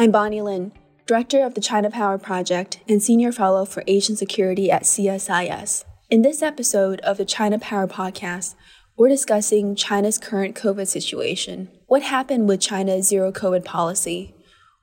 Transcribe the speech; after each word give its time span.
I'm 0.00 0.12
Bonnie 0.12 0.42
Lin, 0.42 0.70
Director 1.06 1.42
of 1.44 1.54
the 1.54 1.60
China 1.60 1.90
Power 1.90 2.18
Project 2.18 2.78
and 2.88 3.02
Senior 3.02 3.32
Fellow 3.32 3.64
for 3.64 3.82
Asian 3.88 4.14
Security 4.14 4.70
at 4.70 4.84
CSIS. 4.84 5.82
In 6.08 6.22
this 6.22 6.40
episode 6.40 7.00
of 7.00 7.16
the 7.16 7.24
China 7.24 7.58
Power 7.58 7.88
Podcast, 7.88 8.54
we're 8.96 9.08
discussing 9.08 9.74
China's 9.74 10.16
current 10.16 10.54
COVID 10.54 10.86
situation. 10.86 11.68
What 11.88 12.02
happened 12.02 12.46
with 12.46 12.60
China's 12.60 13.08
zero 13.08 13.32
COVID 13.32 13.64
policy? 13.64 14.36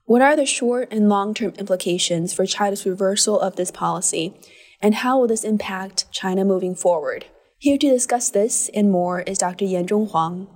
What 0.03 0.21
are 0.21 0.35
the 0.35 0.45
short 0.45 0.89
and 0.91 1.07
long 1.07 1.33
term 1.33 1.53
implications 1.57 2.33
for 2.33 2.45
China's 2.45 2.85
reversal 2.85 3.39
of 3.39 3.55
this 3.55 3.71
policy? 3.71 4.37
And 4.81 4.95
how 4.95 5.17
will 5.17 5.27
this 5.27 5.45
impact 5.45 6.11
China 6.11 6.43
moving 6.43 6.75
forward? 6.75 7.27
Here 7.57 7.77
to 7.77 7.89
discuss 7.89 8.29
this 8.29 8.69
and 8.73 8.91
more 8.91 9.21
is 9.21 9.37
Dr. 9.37 9.63
Yanzhong 9.63 10.11
Huang, 10.11 10.49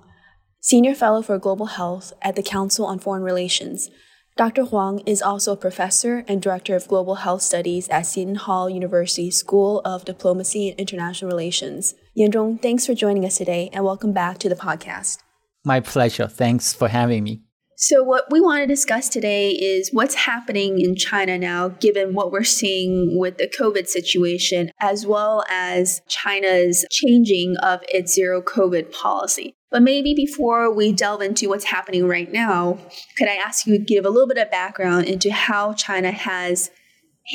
Senior 0.60 0.96
Fellow 0.96 1.21
for 1.21 1.40
Global 1.40 1.68
Health 1.68 2.12
at 2.21 2.35
the 2.35 2.44
Council 2.44 2.85
on 2.85 2.99
Foreign 2.99 3.23
Relations. 3.23 3.90
Dr. 4.38 4.64
Huang 4.66 5.00
is 5.06 5.22
also 5.22 5.52
a 5.52 5.58
professor 5.58 6.24
and 6.28 6.42
director 6.42 6.76
of 6.76 6.88
global 6.88 7.16
health 7.16 7.42
studies 7.42 7.90
at 7.90 8.06
Seton 8.06 8.36
Hall 8.36 8.70
University 8.70 9.30
School 9.30 9.82
of 9.84 10.05
Diplomacy 10.05 10.70
and 10.70 10.80
International 10.80 11.30
Relations. 11.30 11.94
Yanzhong, 12.18 12.62
thanks 12.62 12.86
for 12.86 12.94
joining 12.94 13.26
us 13.26 13.38
today 13.38 13.70
and 13.74 13.84
welcome 13.84 14.14
back 14.14 14.38
to 14.40 14.48
the 14.48 14.55
podcast. 14.55 15.20
My 15.66 15.82
pleasure. 15.82 16.28
Thanks 16.28 16.74
for 16.74 16.88
having 16.88 17.24
me. 17.24 17.42
So, 17.82 18.04
what 18.04 18.26
we 18.30 18.42
want 18.42 18.62
to 18.62 18.68
discuss 18.68 19.08
today 19.08 19.52
is 19.52 19.92
what's 19.94 20.16
happening 20.16 20.82
in 20.82 20.98
China 20.98 21.38
now, 21.38 21.70
given 21.70 22.14
what 22.14 22.30
we're 22.30 22.44
seeing 22.44 23.18
with 23.18 23.38
the 23.38 23.48
COVID 23.48 23.88
situation, 23.88 24.72
as 24.82 25.05
well 25.05 25.46
as 25.50 26.02
China's 26.10 26.86
changing 26.91 27.55
of 27.64 27.80
its 27.88 28.14
zero 28.14 28.41
COVID 28.41 28.91
policy. 28.91 29.55
But 29.72 29.84
maybe 29.84 30.14
before 30.16 30.73
we 30.73 30.91
delve 30.91 31.21
into 31.21 31.49
what's 31.49 31.66
happening 31.66 32.07
right 32.07 32.32
now, 32.32 32.80
could 33.18 33.27
I 33.27 33.35
ask 33.35 33.68
you 33.68 33.77
to 33.77 33.84
give 33.84 34.05
a 34.05 34.10
little 34.10 34.27
bit 34.27 34.38
of 34.38 34.49
background 34.49 35.05
into 35.05 35.32
how 35.32 35.74
China 35.74 36.12
has 36.12 36.71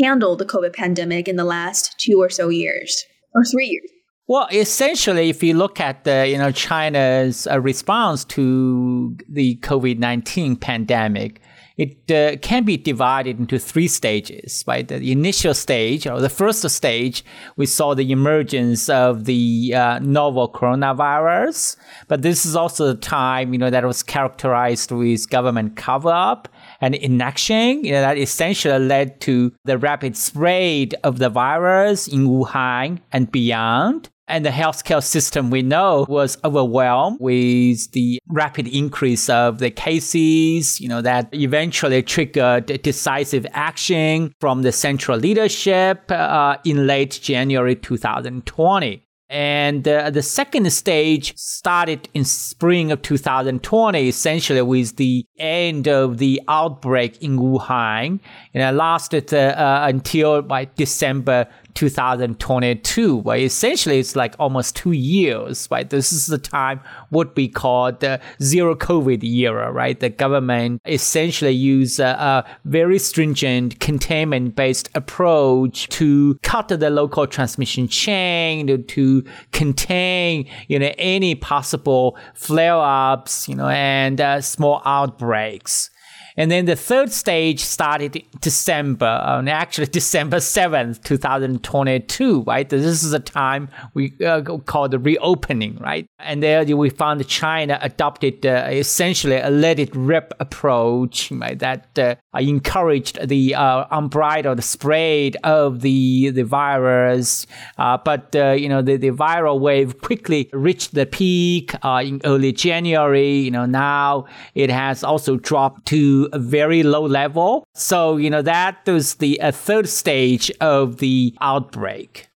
handled 0.00 0.40
the 0.40 0.44
COVID 0.44 0.74
pandemic 0.74 1.28
in 1.28 1.36
the 1.36 1.44
last 1.44 1.94
two 1.98 2.20
or 2.20 2.28
so 2.28 2.48
years, 2.48 3.04
or 3.34 3.44
three 3.44 3.66
years? 3.66 3.90
Well, 4.26 4.48
essentially, 4.50 5.28
if 5.28 5.42
you 5.42 5.54
look 5.54 5.80
at 5.80 6.04
the 6.04 6.26
you 6.28 6.38
know 6.38 6.50
China's 6.50 7.46
uh, 7.46 7.60
response 7.60 8.24
to 8.26 9.16
the 9.28 9.56
COVID 9.56 9.98
nineteen 9.98 10.56
pandemic, 10.56 11.40
it 11.76 12.10
uh, 12.10 12.36
can 12.38 12.64
be 12.64 12.76
divided 12.76 13.38
into 13.38 13.58
three 13.58 13.88
stages. 13.88 14.64
Right, 14.66 14.86
the 14.86 15.10
initial 15.10 15.54
stage 15.54 16.06
or 16.06 16.20
the 16.20 16.28
first 16.28 16.68
stage, 16.70 17.24
we 17.56 17.66
saw 17.66 17.94
the 17.94 18.10
emergence 18.12 18.88
of 18.88 19.24
the 19.24 19.74
uh, 19.74 19.98
novel 20.00 20.48
coronavirus, 20.50 21.76
but 22.08 22.22
this 22.22 22.46
is 22.46 22.54
also 22.54 22.86
the 22.86 23.00
time 23.00 23.52
you 23.52 23.58
know 23.58 23.70
that 23.70 23.84
was 23.84 24.02
characterized 24.02 24.90
with 24.90 25.28
government 25.30 25.76
cover 25.76 26.10
up 26.10 26.48
and 26.80 26.94
inaction 26.94 27.84
you 27.84 27.92
know, 27.92 28.00
that 28.00 28.18
essentially 28.18 28.78
led 28.78 29.20
to 29.22 29.52
the 29.64 29.78
rapid 29.78 30.16
spread 30.16 30.94
of 31.02 31.18
the 31.18 31.28
virus 31.28 32.06
in 32.06 32.26
Wuhan 32.26 33.00
and 33.12 33.30
beyond. 33.30 34.10
And 34.26 34.44
the 34.44 34.50
healthcare 34.50 35.02
system 35.02 35.50
we 35.50 35.60
know 35.60 36.06
was 36.08 36.38
overwhelmed 36.44 37.18
with 37.20 37.90
the 37.92 38.18
rapid 38.28 38.66
increase 38.68 39.28
of 39.28 39.58
the 39.58 39.70
cases, 39.70 40.80
you 40.80 40.88
know, 40.88 41.02
that 41.02 41.28
eventually 41.34 42.02
triggered 42.02 42.66
decisive 42.82 43.46
action 43.52 44.32
from 44.40 44.62
the 44.62 44.72
central 44.72 45.18
leadership 45.18 46.10
uh, 46.10 46.56
in 46.64 46.86
late 46.86 47.20
January 47.22 47.76
2020. 47.76 49.04
And 49.30 49.88
uh, 49.88 50.10
the 50.10 50.22
second 50.22 50.70
stage 50.70 51.36
started 51.36 52.08
in 52.14 52.24
spring 52.24 52.92
of 52.92 53.02
2020, 53.02 54.08
essentially 54.08 54.62
with 54.62 54.96
the 54.96 55.26
end 55.38 55.88
of 55.88 56.18
the 56.18 56.40
outbreak 56.46 57.22
in 57.22 57.38
Wuhan, 57.38 58.20
and 58.52 58.62
it 58.62 58.72
lasted 58.72 59.32
uh, 59.32 59.38
uh, 59.38 59.86
until 59.88 60.42
by 60.42 60.66
December 60.76 61.48
2022, 61.74 63.16
where 63.16 63.38
essentially 63.38 63.98
it's 63.98 64.16
like 64.16 64.34
almost 64.38 64.76
two 64.76 64.92
years, 64.92 65.68
right? 65.70 65.88
This 65.90 66.12
is 66.12 66.26
the 66.26 66.38
time 66.38 66.80
what 67.10 67.34
we 67.36 67.48
call 67.48 67.92
the 67.92 68.20
zero 68.42 68.74
COVID 68.74 69.22
era, 69.24 69.72
right? 69.72 69.98
The 69.98 70.10
government 70.10 70.80
essentially 70.86 71.52
used 71.52 72.00
a, 72.00 72.20
a 72.22 72.44
very 72.64 72.98
stringent 72.98 73.80
containment 73.80 74.54
based 74.56 74.88
approach 74.94 75.88
to 75.90 76.38
cut 76.42 76.68
the 76.68 76.90
local 76.90 77.26
transmission 77.26 77.88
chain, 77.88 78.66
to, 78.66 78.78
to 78.78 79.24
contain, 79.52 80.48
you 80.68 80.78
know, 80.78 80.92
any 80.98 81.34
possible 81.34 82.16
flare 82.34 82.76
ups, 82.76 83.48
you 83.48 83.54
know, 83.54 83.68
and 83.68 84.20
uh, 84.20 84.40
small 84.40 84.80
outbreaks. 84.84 85.90
And 86.36 86.50
then 86.50 86.64
the 86.64 86.76
third 86.76 87.12
stage 87.12 87.60
started 87.60 88.20
December, 88.40 89.06
uh, 89.06 89.42
actually 89.46 89.86
December 89.92 90.38
7th, 90.38 91.02
2022, 91.04 92.42
right? 92.42 92.68
This 92.68 93.04
is 93.04 93.12
a 93.12 93.20
time 93.20 93.68
we 93.94 94.14
uh, 94.24 94.42
call 94.42 94.88
the 94.88 94.98
reopening, 94.98 95.76
right? 95.76 96.06
And 96.24 96.42
there 96.42 96.64
we 96.76 96.90
found 96.90 97.26
China 97.28 97.78
adopted 97.82 98.46
uh, 98.46 98.68
essentially 98.70 99.36
a 99.36 99.50
let 99.50 99.78
it 99.78 99.94
rip 99.94 100.32
approach, 100.40 101.30
right? 101.30 101.58
That 101.58 101.98
uh, 101.98 102.14
encouraged 102.34 103.28
the 103.28 103.54
uh, 103.54 103.84
unbridled 103.90 104.62
spread 104.64 105.36
of 105.44 105.82
the, 105.82 106.30
the 106.30 106.42
virus. 106.42 107.46
Uh, 107.78 107.98
but, 107.98 108.34
you 108.34 108.68
know, 108.68 108.82
the, 108.82 108.96
the 108.96 109.10
viral 109.10 109.60
wave 109.60 110.00
quickly 110.00 110.48
reached 110.52 110.94
the 110.94 111.06
peak 111.06 111.74
in 111.84 112.20
early 112.24 112.52
January. 112.52 113.32
You 113.38 113.50
know, 113.50 113.66
now 113.66 114.26
it 114.54 114.70
has 114.70 115.04
also 115.04 115.36
dropped 115.36 115.86
to 115.86 116.28
a 116.32 116.38
very 116.38 116.82
low 116.82 117.06
level. 117.06 117.66
So, 117.74 118.16
you 118.16 118.30
know, 118.30 118.42
that 118.42 118.86
was 118.86 119.14
the 119.14 119.40
uh, 119.40 119.52
third 119.52 119.88
stage 119.88 120.50
of 120.60 120.96
the 120.98 121.34
outbreak. 121.40 122.28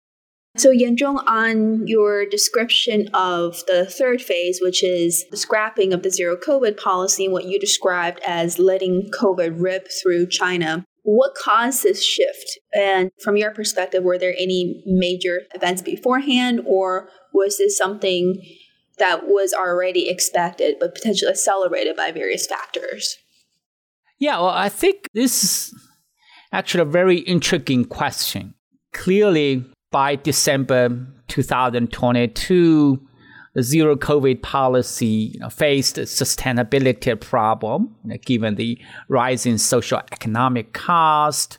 So, 0.57 0.71
Yanzhong, 0.71 1.23
on 1.27 1.85
your 1.85 2.25
description 2.25 3.09
of 3.13 3.63
the 3.67 3.85
third 3.85 4.23
phase, 4.23 4.59
which 4.59 4.83
is 4.83 5.23
the 5.29 5.37
scrapping 5.37 5.93
of 5.93 6.01
the 6.01 6.09
zero 6.09 6.35
COVID 6.35 6.77
policy, 6.77 7.25
and 7.25 7.33
what 7.33 7.45
you 7.45 7.59
described 7.59 8.19
as 8.25 8.57
letting 8.57 9.11
COVID 9.11 9.61
rip 9.61 9.87
through 10.01 10.29
China, 10.29 10.83
what 11.03 11.35
caused 11.35 11.83
this 11.83 12.03
shift? 12.03 12.57
And 12.73 13.11
from 13.23 13.37
your 13.37 13.51
perspective, 13.51 14.03
were 14.03 14.17
there 14.17 14.33
any 14.35 14.83
major 14.87 15.43
events 15.53 15.83
beforehand, 15.83 16.61
or 16.65 17.09
was 17.33 17.59
this 17.59 17.77
something 17.77 18.41
that 18.97 19.27
was 19.27 19.53
already 19.53 20.09
expected 20.09 20.77
but 20.79 20.95
potentially 20.95 21.29
accelerated 21.29 21.95
by 21.95 22.11
various 22.11 22.47
factors? 22.47 23.17
Yeah, 24.17 24.39
well, 24.39 24.49
I 24.49 24.69
think 24.69 25.07
this 25.13 25.43
is 25.43 25.75
actually 26.51 26.81
a 26.81 26.85
very 26.85 27.27
intriguing 27.27 27.85
question. 27.85 28.55
Clearly, 28.91 29.63
by 29.91 30.15
December 30.15 31.07
2022, 31.27 33.01
the 33.53 33.63
zero 33.63 33.95
COVID 33.95 34.41
policy 34.41 35.31
you 35.33 35.39
know, 35.39 35.49
faced 35.49 35.97
a 35.97 36.01
sustainability 36.01 37.19
problem, 37.19 37.95
you 38.03 38.11
know, 38.11 38.17
given 38.23 38.55
the 38.55 38.79
rising 39.09 39.57
social 39.57 39.99
economic 40.11 40.73
cost, 40.73 41.57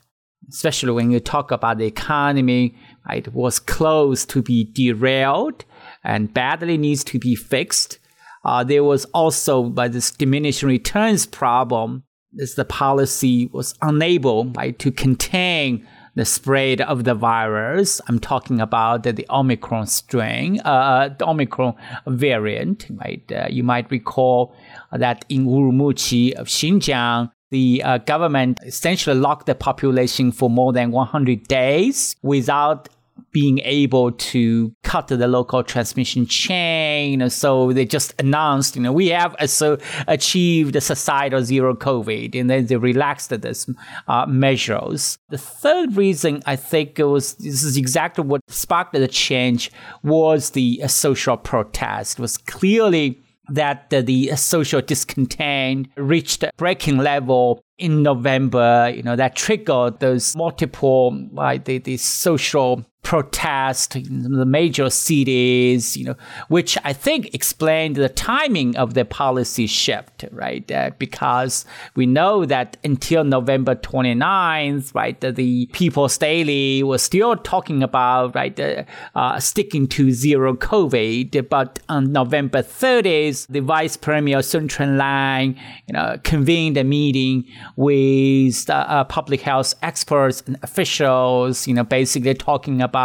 especially 0.49 0.91
when 0.91 1.11
you 1.11 1.19
talk 1.19 1.51
about 1.51 1.77
the 1.77 1.85
economy, 1.85 2.75
it 3.11 3.33
was 3.33 3.59
close 3.59 4.25
to 4.25 4.41
be 4.41 4.63
derailed 4.63 5.65
and 6.03 6.33
badly 6.33 6.77
needs 6.77 7.03
to 7.03 7.19
be 7.19 7.35
fixed. 7.35 7.99
Uh, 8.45 8.63
there 8.63 8.83
was 8.83 9.05
also 9.05 9.63
by 9.63 9.87
this 9.87 10.11
diminishing 10.11 10.69
returns 10.69 11.25
problem 11.25 12.03
is 12.33 12.55
the 12.55 12.65
policy 12.65 13.47
was 13.47 13.73
unable 13.81 14.45
right, 14.51 14.77
to 14.79 14.91
contain 14.91 15.85
the 16.19 16.25
spread 16.25 16.81
of 16.81 17.05
the 17.05 17.15
virus. 17.15 18.01
I'm 18.09 18.19
talking 18.19 18.59
about 18.59 19.03
the, 19.03 19.13
the 19.13 19.25
Omicron 19.29 19.87
strain, 19.87 20.59
uh, 20.65 21.15
the 21.17 21.25
Omicron 21.25 21.75
variant. 22.07 22.87
Right, 22.89 23.23
uh, 23.31 23.47
you 23.49 23.63
might 23.63 23.89
recall 23.89 24.53
that 24.91 25.23
in 25.29 25.45
Urumqi 25.45 26.33
of 26.33 26.47
Xinjiang, 26.47 27.31
the 27.51 27.81
uh, 27.85 27.99
government 27.99 28.59
essentially 28.65 29.15
locked 29.15 29.45
the 29.45 29.55
population 29.55 30.33
for 30.33 30.49
more 30.49 30.73
than 30.73 30.91
100 30.91 31.47
days 31.47 32.17
without 32.21 32.89
being 33.31 33.59
able 33.59 34.11
to 34.11 34.73
cut 34.83 35.07
the 35.07 35.27
local 35.27 35.63
transmission 35.63 36.25
chain. 36.25 37.29
So 37.29 37.73
they 37.73 37.85
just 37.85 38.13
announced, 38.19 38.75
you 38.75 38.81
know, 38.81 38.91
we 38.91 39.09
have 39.09 39.35
so 39.45 39.77
achieved 40.07 40.75
a 40.75 40.81
societal 40.81 41.43
zero 41.43 41.75
COVID, 41.75 42.39
and 42.39 42.49
then 42.49 42.65
they 42.65 42.77
relaxed 42.77 43.29
this 43.29 43.69
uh, 44.07 44.25
measures. 44.25 45.17
The 45.29 45.37
third 45.37 45.95
reason 45.95 46.41
I 46.45 46.55
think 46.55 46.99
it 46.99 47.03
was 47.03 47.35
this 47.35 47.63
is 47.63 47.77
exactly 47.77 48.23
what 48.23 48.41
sparked 48.47 48.93
the 48.93 49.07
change 49.07 49.71
was 50.03 50.51
the 50.51 50.81
uh, 50.83 50.87
social 50.87 51.37
protest. 51.37 52.19
It 52.19 52.21
was 52.21 52.37
clearly 52.37 53.19
that 53.51 53.89
the, 53.89 54.01
the 54.01 54.35
social 54.35 54.81
discontent 54.81 55.87
reached 55.97 56.43
a 56.43 56.51
breaking 56.57 56.97
level 56.97 57.63
in 57.77 58.03
November, 58.03 58.91
you 58.93 59.01
know, 59.01 59.15
that 59.15 59.35
triggered 59.35 59.99
those 59.99 60.35
multiple, 60.35 61.17
like 61.31 61.65
the, 61.65 61.79
the 61.79 61.97
social 61.97 62.85
protest 63.09 63.95
in 63.95 64.33
the 64.33 64.45
major 64.45 64.87
cities, 64.89 65.97
you 65.97 66.05
know, 66.05 66.15
which 66.47 66.77
I 66.83 66.93
think 66.93 67.33
explained 67.33 67.95
the 67.95 68.07
timing 68.09 68.77
of 68.77 68.93
the 68.93 69.03
policy 69.03 69.65
shift, 69.65 70.25
right? 70.31 70.69
Uh, 70.71 70.91
because 70.99 71.65
we 71.95 72.05
know 72.05 72.45
that 72.45 72.77
until 72.83 73.23
November 73.23 73.73
29th, 73.73 74.93
right, 74.93 75.19
the, 75.21 75.31
the 75.31 75.65
People's 75.67 76.19
Daily 76.19 76.83
was 76.83 77.01
still 77.01 77.35
talking 77.35 77.81
about, 77.81 78.35
right, 78.35 78.59
uh, 78.59 78.83
uh, 79.15 79.39
sticking 79.39 79.87
to 79.87 80.11
zero 80.11 80.53
COVID. 80.55 81.49
But 81.49 81.79
on 81.89 82.11
November 82.11 82.61
30th, 82.61 83.47
the 83.47 83.61
Vice 83.61 83.97
Premier 83.97 84.43
Sun 84.43 84.67
Chunlan, 84.67 85.57
you 85.87 85.93
know, 85.93 86.19
convened 86.23 86.77
a 86.77 86.83
meeting 86.83 87.45
with 87.75 88.69
uh, 88.69 89.03
public 89.05 89.41
health 89.41 89.73
experts 89.81 90.43
and 90.45 90.59
officials, 90.61 91.67
you 91.67 91.73
know, 91.73 91.83
basically 91.83 92.35
talking 92.35 92.83
about 92.83 92.98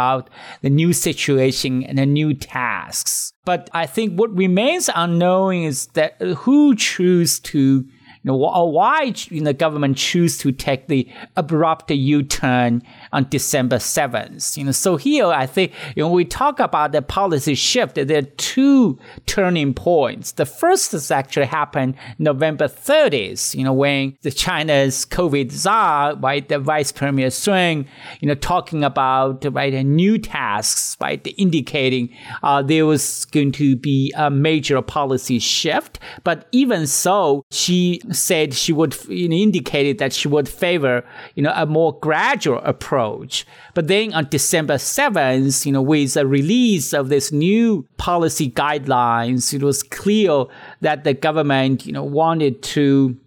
the 0.61 0.69
new 0.69 0.93
situation 0.93 1.83
and 1.83 1.97
the 1.97 2.05
new 2.05 2.33
tasks. 2.33 3.33
But 3.45 3.69
I 3.73 3.85
think 3.85 4.17
what 4.17 4.35
remains 4.35 4.89
unknown 4.95 5.55
is 5.55 5.87
that 5.93 6.19
who 6.21 6.75
choose 6.75 7.39
to 7.41 7.85
you 8.25 8.31
know, 8.31 8.37
why 8.37 9.13
you 9.29 9.41
know, 9.41 9.51
the 9.51 9.53
government 9.53 9.97
choose 9.97 10.39
to 10.39 10.51
take 10.51 10.87
the 10.87 11.07
abrupt 11.35 11.91
U-turn 11.91 12.81
on 13.15 13.25
December 13.29 13.77
7th. 13.77 14.57
You 14.57 14.65
know, 14.65 14.71
so 14.71 14.97
here 14.97 15.27
I 15.27 15.45
think 15.45 15.71
you 15.95 16.03
know, 16.03 16.11
we 16.11 16.25
talk 16.25 16.59
about 16.59 16.91
the 16.91 17.01
policy 17.01 17.55
shift, 17.55 17.95
there 17.95 18.17
are 18.17 18.21
two 18.21 18.99
turning 19.25 19.73
points. 19.73 20.33
The 20.33 20.45
first 20.45 20.91
has 20.91 21.09
actually 21.09 21.45
happened 21.45 21.95
November 22.19 22.67
30th, 22.67 23.55
you 23.55 23.63
know, 23.63 23.71
when 23.71 24.17
the 24.21 24.31
China's 24.31 25.05
COVID 25.05 25.49
czar, 25.51 26.15
right, 26.17 26.47
the 26.47 26.59
Vice 26.59 26.91
Premier 26.91 27.29
Sun, 27.29 27.87
you 28.19 28.27
know, 28.27 28.35
talking 28.35 28.83
about 28.83 29.45
right 29.53 29.73
new 29.85 30.17
tasks, 30.17 30.97
right, 30.99 31.25
indicating 31.37 32.13
uh, 32.43 32.61
there 32.61 32.85
was 32.85 33.25
going 33.31 33.53
to 33.53 33.77
be 33.77 34.13
a 34.17 34.29
major 34.29 34.81
policy 34.81 35.39
shift. 35.39 35.99
But 36.25 36.47
even 36.51 36.85
so, 36.85 37.45
she 37.49 38.01
said 38.11 38.53
she 38.53 38.73
would 38.73 38.93
you 39.07 39.29
know, 39.29 39.35
indicated 39.35 39.99
that 39.99 40.11
she 40.11 40.27
would 40.27 40.49
favor 40.49 41.05
you 41.35 41.43
know 41.43 41.53
a 41.55 41.65
more 41.65 41.97
gradual 41.99 42.59
approach. 42.59 43.04
But 43.73 43.87
then 43.87 44.13
on 44.13 44.27
December 44.29 44.75
7th, 44.75 45.65
you 45.65 45.71
know, 45.71 45.81
with 45.81 46.13
the 46.13 46.25
release 46.25 46.93
of 46.93 47.09
this 47.09 47.31
new 47.31 47.85
policy 47.97 48.49
guidelines, 48.49 49.53
it 49.53 49.63
was 49.63 49.83
clear 49.83 50.45
that 50.81 51.03
the 51.03 51.13
government 51.13 51.85
you 51.85 51.93
know 51.93 52.03
wanted 52.03 52.61
to 52.63 53.17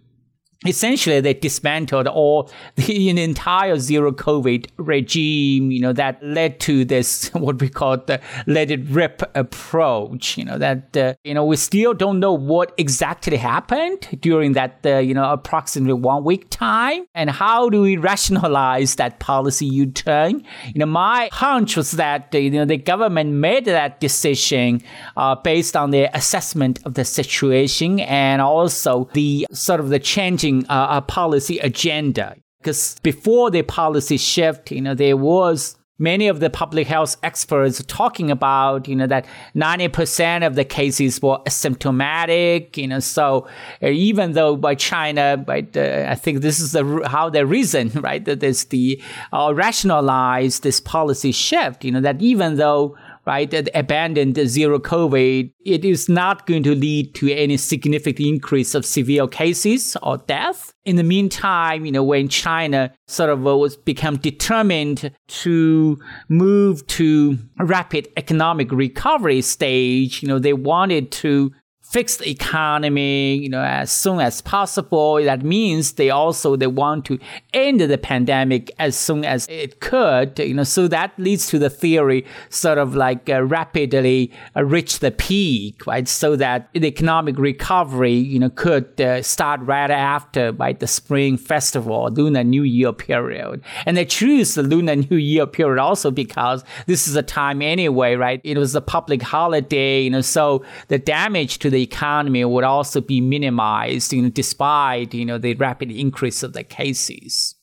essentially 0.65 1.21
they 1.21 1.33
dismantled 1.33 2.07
all 2.07 2.49
the 2.75 3.09
entire 3.09 3.77
zero 3.77 4.11
covid 4.11 4.67
regime 4.77 5.71
you 5.71 5.79
know 5.79 5.93
that 5.93 6.21
led 6.21 6.59
to 6.59 6.83
this 6.83 7.27
what 7.33 7.59
we 7.61 7.69
call 7.69 7.97
the 7.97 8.19
let 8.45 8.69
it 8.69 8.81
rip 8.89 9.21
approach 9.35 10.37
you 10.37 10.43
know 10.43 10.57
that 10.57 10.95
uh, 10.97 11.13
you 11.23 11.33
know 11.33 11.45
we 11.45 11.55
still 11.55 11.93
don't 11.93 12.19
know 12.19 12.33
what 12.33 12.73
exactly 12.77 13.37
happened 13.37 14.07
during 14.19 14.53
that 14.53 14.79
uh, 14.85 14.97
you 14.97 15.13
know 15.13 15.31
approximately 15.31 15.93
one 15.93 16.23
week 16.23 16.49
time. 16.49 17.05
And 17.13 17.29
how 17.29 17.69
do 17.69 17.81
we 17.81 17.97
rationalize 17.97 18.95
that 18.95 19.19
policy 19.19 19.65
u-turn? 19.65 20.43
You 20.73 20.79
know 20.79 20.85
my 20.85 21.29
hunch 21.31 21.77
was 21.77 21.91
that 21.91 22.29
uh, 22.33 22.37
you 22.37 22.51
know 22.51 22.65
the 22.65 22.77
government 22.77 23.31
made 23.33 23.65
that 23.65 23.99
decision 23.99 24.81
uh, 25.17 25.35
based 25.35 25.75
on 25.75 25.91
their 25.91 26.09
assessment 26.13 26.79
of 26.85 26.93
the 26.95 27.05
situation 27.05 27.99
and 28.01 28.41
also 28.41 29.09
the 29.13 29.47
sort 29.51 29.79
of 29.79 29.89
the 29.89 29.99
changing 29.99 30.48
uh, 30.67 30.87
a 30.97 31.01
policy 31.01 31.59
agenda. 31.59 32.35
Because 32.59 32.97
before 33.03 33.49
the 33.51 33.61
policy 33.63 34.17
shift, 34.17 34.71
you 34.71 34.81
know, 34.81 34.93
there 34.93 35.15
was 35.15 35.77
many 35.99 36.29
of 36.29 36.39
the 36.39 36.49
public 36.49 36.87
health 36.87 37.17
experts 37.21 37.83
talking 37.87 38.31
about, 38.31 38.87
you 38.87 38.95
know, 38.95 39.05
that 39.05 39.25
90% 39.55 40.47
of 40.47 40.55
the 40.55 40.63
cases 40.63 41.21
were 41.21 41.37
asymptomatic, 41.45 42.77
you 42.77 42.87
know, 42.87 42.99
so 42.99 43.47
uh, 43.83 43.87
even 43.87 44.31
though 44.31 44.55
by 44.55 44.73
China, 44.73 45.43
right, 45.47 45.75
uh, 45.75 46.07
I 46.09 46.15
think 46.15 46.41
this 46.41 46.59
is 46.59 46.71
the, 46.71 47.03
how 47.05 47.29
the 47.29 47.45
reason, 47.45 47.89
right, 48.01 48.23
that 48.25 48.39
there's 48.39 48.65
the 48.65 49.01
uh, 49.33 49.53
rationalize 49.53 50.61
this 50.61 50.79
policy 50.79 51.33
shift, 51.33 51.83
you 51.83 51.91
know, 51.91 52.01
that 52.01 52.21
even 52.21 52.55
though 52.55 52.97
right, 53.29 53.51
that 53.51 53.69
abandoned 53.75 54.35
zero 54.47 54.79
COVID, 54.79 55.53
it 55.63 55.85
is 55.85 56.09
not 56.09 56.47
going 56.47 56.63
to 56.63 56.73
lead 56.73 57.13
to 57.15 57.31
any 57.31 57.57
significant 57.57 58.27
increase 58.27 58.73
of 58.73 58.83
severe 58.83 59.27
cases 59.27 59.95
or 60.01 60.17
death. 60.17 60.73
In 60.83 60.95
the 60.95 61.03
meantime, 61.03 61.85
you 61.85 61.91
know, 61.91 62.03
when 62.03 62.27
China 62.27 62.91
sort 63.07 63.29
of 63.29 63.45
uh, 63.45 63.55
was 63.55 63.77
become 63.77 64.17
determined 64.17 65.11
to 65.43 65.99
move 66.27 66.85
to 66.87 67.37
rapid 67.59 68.07
economic 68.17 68.71
recovery 68.71 69.41
stage, 69.41 70.23
you 70.23 70.27
know, 70.27 70.39
they 70.39 70.53
wanted 70.53 71.11
to 71.11 71.51
fix 71.89 72.17
the 72.17 72.29
economy, 72.29 73.35
you 73.35 73.49
know, 73.49 73.63
as 73.63 73.91
soon 73.91 74.19
as 74.19 74.41
possible. 74.41 75.15
That 75.15 75.43
means 75.43 75.93
they 75.93 76.11
also 76.11 76.55
they 76.55 76.67
want 76.67 77.05
to 77.05 77.17
end 77.51 77.81
the 77.81 77.97
pandemic 77.97 78.71
as 78.77 78.95
soon 78.95 79.25
as 79.25 79.47
it 79.47 79.79
could, 79.79 80.37
you 80.37 80.53
know. 80.53 80.63
So 80.63 80.87
that 80.87 81.17
leads 81.17 81.47
to 81.47 81.57
the 81.57 81.69
theory, 81.69 82.25
sort 82.49 82.77
of 82.77 82.95
like 82.95 83.27
uh, 83.27 83.43
rapidly 83.43 84.31
uh, 84.55 84.63
reach 84.63 84.99
the 84.99 85.09
peak, 85.09 85.87
right? 85.87 86.07
So 86.07 86.35
that 86.35 86.69
the 86.73 86.85
economic 86.85 87.39
recovery, 87.39 88.13
you 88.13 88.37
know, 88.37 88.51
could 88.51 89.01
uh, 89.01 89.23
start 89.23 89.59
right 89.61 89.89
after, 89.89 90.51
right, 90.53 90.79
the 90.79 90.87
Spring 90.87 91.37
Festival, 91.37 92.09
Lunar 92.11 92.43
New 92.43 92.63
Year 92.63 92.93
period. 92.93 93.63
And 93.87 93.97
they 93.97 94.05
choose 94.05 94.53
the 94.53 94.63
Lunar 94.63 94.95
New 94.95 95.17
Year 95.17 95.47
period 95.47 95.81
also 95.81 96.11
because 96.11 96.63
this 96.85 97.07
is 97.07 97.15
a 97.15 97.23
time 97.23 97.63
anyway, 97.63 98.13
right? 98.15 98.41
It 98.43 98.59
was 98.59 98.75
a 98.75 98.81
public 98.81 99.23
holiday, 99.23 100.03
you 100.03 100.11
know, 100.11 100.21
so 100.21 100.63
the 100.89 100.99
damage 100.99 101.57
to 101.59 101.69
the 101.71 101.78
the 101.79 101.83
economy 101.83 102.43
would 102.43 102.65
also 102.65 102.99
be 102.99 103.21
minimized, 103.21 104.11
you 104.11 104.21
know, 104.21 104.29
despite 104.29 105.13
you 105.13 105.23
know 105.23 105.37
the 105.37 105.53
rapid 105.55 105.89
increase 105.89 106.43
of 106.43 106.51
the 106.51 106.61
cases. 106.61 107.55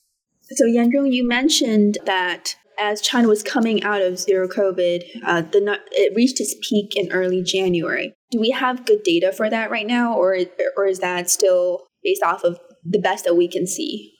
So 0.49 0.65
Yanzhong, 0.65 1.13
you 1.13 1.27
mentioned 1.27 1.99
that 2.05 2.55
as 2.79 2.99
China 2.99 3.27
was 3.27 3.43
coming 3.43 3.83
out 3.83 4.01
of 4.01 4.17
zero 4.17 4.47
COVID, 4.47 5.03
uh, 5.23 5.41
the 5.41 5.79
it 5.91 6.15
reached 6.15 6.39
its 6.39 6.55
peak 6.67 6.95
in 6.95 7.11
early 7.11 7.43
January. 7.43 8.15
Do 8.31 8.39
we 8.39 8.49
have 8.49 8.87
good 8.87 9.03
data 9.03 9.31
for 9.31 9.51
that 9.51 9.69
right 9.69 9.85
now, 9.85 10.15
or 10.15 10.35
or 10.75 10.87
is 10.87 10.97
that 10.97 11.29
still 11.29 11.85
based 12.03 12.23
off 12.23 12.43
of 12.43 12.57
the 12.83 12.99
best 12.99 13.25
that 13.25 13.35
we 13.35 13.47
can 13.47 13.67
see? 13.67 14.16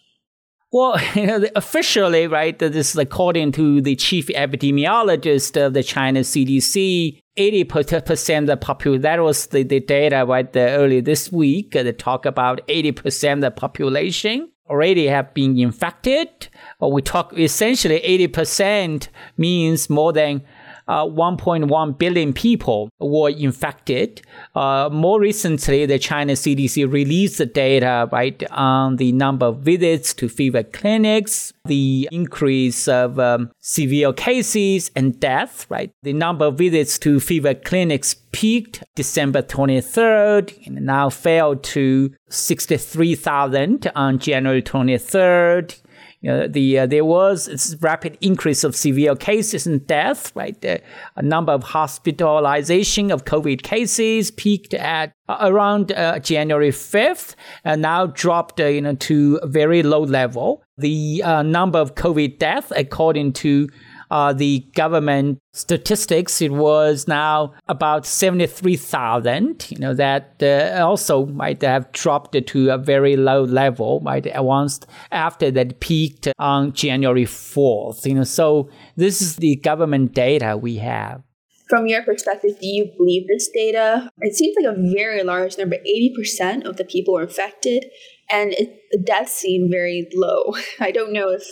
Well, 0.72 1.00
officially, 1.56 2.28
right, 2.28 2.58
this 2.58 2.92
is 2.92 2.96
according 2.98 3.54
to 3.54 3.81
the 3.81 3.96
chief 3.96 4.28
epidemiologist 4.28 5.66
of 5.66 5.74
the 5.74 5.84
China 5.84 6.22
CDC, 6.22 7.19
80% 7.38 8.40
of 8.40 8.46
the 8.48 8.58
population, 8.58 9.02
that 9.04 9.22
was 9.22 9.48
the, 9.48 9.64
the 9.64 9.80
data 9.80 10.26
right 10.28 10.52
there 10.52 10.78
early 10.78 11.02
this 11.02 11.31
week, 11.31 11.76
uh, 11.76 11.83
they 11.83 11.94
talk 11.94 12.26
about 12.26 12.66
80% 12.68 13.33
of 13.33 13.42
the 13.42 13.52
population 13.52 14.50
already 14.69 15.07
have 15.07 15.33
been 15.33 15.57
infected. 15.57 16.50
We 16.81 17.02
talk 17.02 17.38
essentially 17.38 18.02
80% 18.28 19.07
means 19.38 19.90
more 19.90 20.14
than 20.14 20.44
uh, 20.88 21.06
1.1 21.06 21.98
billion 21.98 22.34
people 22.34 22.90
were 23.00 23.30
infected. 23.30 24.22
Uh, 24.56 24.90
more 24.92 25.20
recently, 25.20 25.86
the 25.86 26.00
China 26.00 26.34
CDC 26.34 26.92
released 26.92 27.38
the 27.38 27.46
data 27.46 28.08
right 28.12 28.44
on 28.52 28.98
the 28.98 29.12
number 29.12 29.48
of 29.48 29.60
visits 29.60 30.14
to 30.16 30.30
fever 30.30 30.64
clinics, 30.64 31.54
the 31.66 32.08
increase 32.12 32.88
of 32.88 33.20
um, 33.20 33.52
severe 33.60 34.14
cases 34.14 34.92
and 34.96 35.20
death. 35.20 35.66
Right, 35.70 35.92
the 36.04 36.14
number 36.14 36.46
of 36.46 36.58
visits 36.58 36.98
to 37.00 37.20
fever 37.20 37.54
clinics 37.54 38.16
peaked 38.32 38.84
December 38.96 39.42
23rd 39.42 40.68
and 40.68 40.86
now 40.86 41.10
fell 41.10 41.56
to 41.56 42.14
63,000 42.30 43.92
on 43.96 44.20
January 44.20 44.62
23rd 44.62 45.76
you 46.21 46.31
know, 46.31 46.47
the 46.47 46.80
uh, 46.80 46.86
there 46.88 47.06
was 47.06 47.76
rapid 47.80 48.18
increase 48.21 48.64
of 48.64 48.76
severe 48.76 49.16
cases 49.16 49.68
and 49.68 49.86
death. 49.86 50.36
Right, 50.36 50.59
the 50.62 50.81
a 51.16 51.21
number 51.21 51.52
of 51.52 51.64
hospitalization 51.64 53.12
of 53.12 53.26
COVID 53.26 53.62
cases 53.62 54.31
peaked 54.31 54.74
at 54.74 55.14
uh, 55.30 55.38
around 55.42 55.92
uh, 55.92 56.18
January 56.19 56.71
fifth, 56.71 57.36
and 57.64 57.83
now 57.83 58.07
dropped 58.07 58.59
uh, 58.59 58.66
you 58.66 58.81
know 58.81 58.95
to 58.95 59.40
a 59.44 59.47
very 59.47 59.83
low 59.83 60.02
level. 60.02 60.64
The 60.80 61.21
uh, 61.24 61.44
number 61.44 61.78
of 61.78 61.94
COVID 61.95 62.40
deaths, 62.40 62.71
according 62.76 63.33
to 63.33 63.69
uh, 64.09 64.33
the 64.33 64.59
government 64.73 65.40
statistics, 65.54 66.42
it 66.42 66.52
was 66.52 67.07
now 67.07 67.54
about 67.68 68.06
73,000. 68.06 69.68
You 69.69 69.80
know, 69.80 69.94
that 69.94 70.35
uh, 70.42 70.83
also 70.85 71.26
might 71.26 71.61
have 71.61 71.92
dropped 71.92 72.35
to 72.47 72.69
a 72.69 72.78
very 72.78 73.18
low 73.18 73.44
level, 73.44 74.02
right, 74.02 74.26
once 74.44 74.80
after 75.11 75.52
that 75.52 75.80
peaked 75.80 76.28
on 76.40 76.73
January 76.73 77.26
4th. 77.26 78.06
You 78.06 78.16
know, 78.16 78.23
so 78.23 78.69
this 78.95 79.21
is 79.21 79.37
the 79.37 79.56
government 79.57 80.14
data 80.14 80.57
we 80.57 80.78
have. 80.78 81.23
From 81.69 81.87
your 81.87 82.02
perspective, 82.04 82.52
do 82.61 82.68
you 82.68 82.90
believe 82.97 83.28
this 83.28 83.49
data? 83.54 84.09
It 84.19 84.35
seems 84.35 84.56
like 84.56 84.73
a 84.73 84.94
very 84.95 85.21
large 85.23 85.57
number. 85.57 85.76
80% 85.76 86.66
of 86.66 86.78
the 86.78 86.85
people 86.85 87.16
were 87.16 87.23
infected, 87.23 87.85
and 88.31 88.54
it, 88.54 88.80
the 88.92 88.99
deaths 88.99 89.33
seem 89.33 89.69
very 89.69 90.07
low. 90.14 90.54
I 90.80 90.92
don't 90.92 91.11
know 91.11 91.30
if 91.30 91.44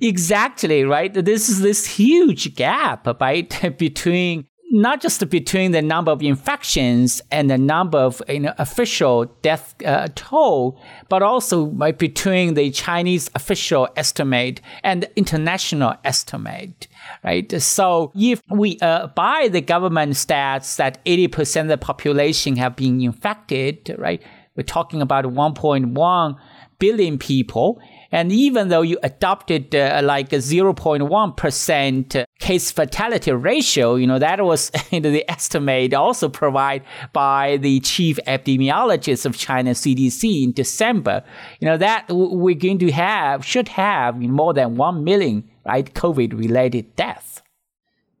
Exactly, 0.00 0.84
right? 0.84 1.12
This 1.12 1.48
is 1.48 1.60
this 1.60 1.86
huge 1.86 2.54
gap, 2.54 3.06
right, 3.20 3.76
between 3.78 4.46
not 4.74 5.02
just 5.02 5.28
between 5.28 5.72
the 5.72 5.82
number 5.82 6.10
of 6.10 6.22
infections 6.22 7.20
and 7.30 7.50
the 7.50 7.58
number 7.58 7.98
of 7.98 8.22
you 8.26 8.40
know, 8.40 8.54
official 8.56 9.26
death 9.42 9.74
uh, 9.84 10.08
toll, 10.14 10.80
but 11.10 11.22
also 11.22 11.66
right, 11.66 11.98
between 11.98 12.54
the 12.54 12.70
Chinese 12.70 13.30
official 13.34 13.86
estimate 13.96 14.62
and 14.82 15.02
the 15.02 15.18
international 15.18 15.94
estimate, 16.04 16.88
right? 17.22 17.60
So 17.60 18.12
if 18.16 18.40
we 18.50 18.78
uh, 18.80 19.08
by 19.08 19.48
the 19.48 19.60
government 19.60 20.14
stats 20.14 20.76
that 20.76 21.04
80% 21.04 21.62
of 21.62 21.68
the 21.68 21.76
population 21.76 22.56
have 22.56 22.74
been 22.74 23.02
infected, 23.02 23.94
right? 23.98 24.22
We're 24.56 24.62
talking 24.62 25.02
about 25.02 25.26
1.1 25.26 26.36
billion 26.78 27.18
people. 27.18 27.80
And 28.12 28.30
even 28.30 28.68
though 28.68 28.82
you 28.82 28.98
adopted 29.02 29.74
uh, 29.74 30.02
like 30.04 30.32
a 30.34 30.36
0.1% 30.36 32.24
case 32.38 32.70
fatality 32.70 33.32
ratio, 33.32 33.94
you 33.94 34.06
know, 34.06 34.18
that 34.18 34.44
was 34.44 34.70
the 34.90 35.24
estimate 35.30 35.94
also 35.94 36.28
provided 36.28 36.86
by 37.14 37.56
the 37.56 37.80
chief 37.80 38.18
epidemiologist 38.26 39.24
of 39.24 39.36
China 39.36 39.70
CDC 39.70 40.44
in 40.44 40.52
December. 40.52 41.24
You 41.60 41.68
know, 41.68 41.78
that 41.78 42.04
we're 42.10 42.54
going 42.54 42.78
to 42.80 42.92
have, 42.92 43.46
should 43.46 43.68
have 43.68 44.18
more 44.18 44.52
than 44.52 44.76
1 44.76 45.02
million, 45.02 45.48
right, 45.64 45.92
COVID 45.94 46.38
related 46.38 46.94
deaths. 46.96 47.40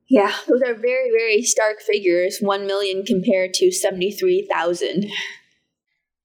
Yeah, 0.08 0.32
those 0.48 0.62
are 0.62 0.74
very, 0.74 1.10
very 1.10 1.42
stark 1.42 1.80
figures 1.80 2.38
1 2.40 2.66
million 2.66 3.04
compared 3.04 3.54
to 3.54 3.70
73,000. 3.70 5.06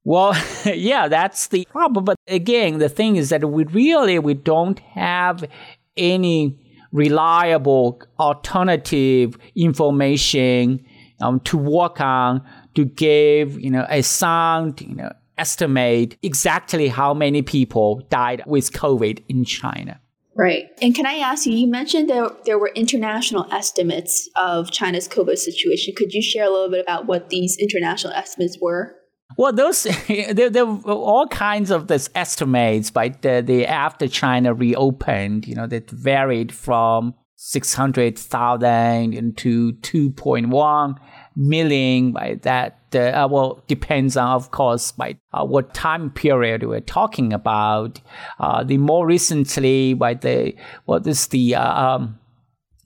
Well, 0.07 0.41
yeah, 0.65 1.09
that's 1.09 1.47
the 1.47 1.65
problem. 1.65 2.05
But 2.05 2.15
again, 2.29 2.77
the 2.77 2.87
thing 2.87 3.17
is 3.17 3.27
that 3.29 3.43
we 3.43 3.65
really 3.65 4.17
we 4.19 4.35
don't 4.35 4.79
have 4.79 5.43
any 5.97 6.57
reliable 6.93 8.01
alternative 8.17 9.37
information 9.53 10.85
um, 11.19 11.41
to 11.41 11.57
work 11.57 11.99
on 11.99 12.41
to 12.75 12.85
give 12.85 13.59
you 13.59 13.69
know 13.69 13.85
a 13.89 14.01
sound 14.01 14.79
you 14.79 14.95
know 14.95 15.11
estimate 15.37 16.17
exactly 16.23 16.87
how 16.87 17.13
many 17.13 17.41
people 17.41 18.01
died 18.09 18.43
with 18.47 18.71
COVID 18.71 19.21
in 19.27 19.43
China. 19.43 19.99
Right. 20.37 20.67
And 20.81 20.95
can 20.95 21.05
I 21.05 21.15
ask 21.15 21.45
you, 21.45 21.51
you 21.51 21.67
mentioned 21.67 22.09
there, 22.09 22.29
there 22.45 22.59
were 22.59 22.71
international 22.75 23.51
estimates 23.51 24.29
of 24.35 24.71
China's 24.71 25.07
COVID 25.07 25.37
situation. 25.37 25.95
Could 25.97 26.13
you 26.13 26.21
share 26.21 26.45
a 26.45 26.49
little 26.49 26.69
bit 26.69 26.81
about 26.81 27.07
what 27.07 27.29
these 27.29 27.57
international 27.57 28.13
estimates 28.13 28.57
were? 28.61 28.95
Well, 29.35 29.51
those 29.51 29.83
there, 30.07 30.49
there 30.49 30.65
were 30.65 30.93
all 30.93 31.27
kinds 31.27 31.71
of 31.71 31.87
this 31.87 32.09
estimates 32.15 32.91
by 32.91 33.09
the, 33.09 33.43
the 33.45 33.65
after 33.65 34.07
China 34.07 34.53
reopened. 34.53 35.47
You 35.47 35.55
know, 35.55 35.67
that 35.67 35.89
varied 35.89 36.51
from 36.51 37.13
six 37.35 37.73
hundred 37.73 38.17
thousand 38.17 39.37
to 39.37 39.73
two 39.73 40.11
point 40.11 40.49
one 40.49 40.95
million. 41.35 42.13
By 42.13 42.39
that, 42.43 42.79
uh, 42.95 43.27
well, 43.29 43.63
depends 43.67 44.15
on, 44.15 44.29
of 44.31 44.51
course, 44.51 44.91
by 44.91 45.17
uh, 45.33 45.45
what 45.45 45.73
time 45.73 46.09
period 46.09 46.63
we're 46.63 46.79
talking 46.79 47.33
about. 47.33 47.99
Uh, 48.39 48.63
the 48.63 48.77
more 48.77 49.05
recently, 49.05 49.93
by 49.93 50.13
the 50.13 50.55
what 50.85 51.05
is 51.05 51.27
the 51.27 51.55
uh, 51.55 51.95
um, 51.95 52.19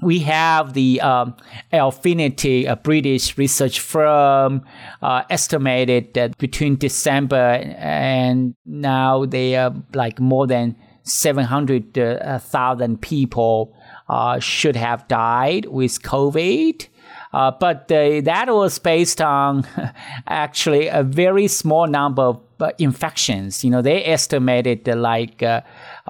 we 0.02 0.20
have 0.20 0.74
the 0.74 1.00
um, 1.02 1.36
Airfinity, 1.72 2.68
a 2.68 2.76
British 2.76 3.38
research 3.38 3.80
firm, 3.80 4.64
uh, 5.02 5.24
estimated 5.30 6.14
that 6.16 6.38
between 6.38 6.76
December 6.76 7.62
and 7.78 8.56
now 8.66 9.26
they 9.26 9.56
are 9.56 9.74
like 9.94 10.20
more 10.20 10.48
than 10.48 10.76
700,000 11.04 12.94
uh, 12.94 12.98
people 13.02 13.76
uh, 14.10 14.40
should 14.40 14.76
have 14.76 15.08
died 15.08 15.66
with 15.66 16.02
COVID. 16.02 16.88
Uh, 17.34 17.52
but 17.52 17.88
that 17.88 18.46
was 18.50 18.78
based 18.78 19.22
on 19.22 19.66
actually 20.28 20.88
a 20.88 21.02
very 21.02 21.48
small 21.48 21.88
number 21.88 22.24
of 22.24 22.42
uh, 22.60 22.72
infections. 22.78 23.64
You 23.64 23.72
know, 23.72 23.82
they 23.82 24.06
estimated 24.06 24.86
like 24.88 25.42
uh, 25.42 25.62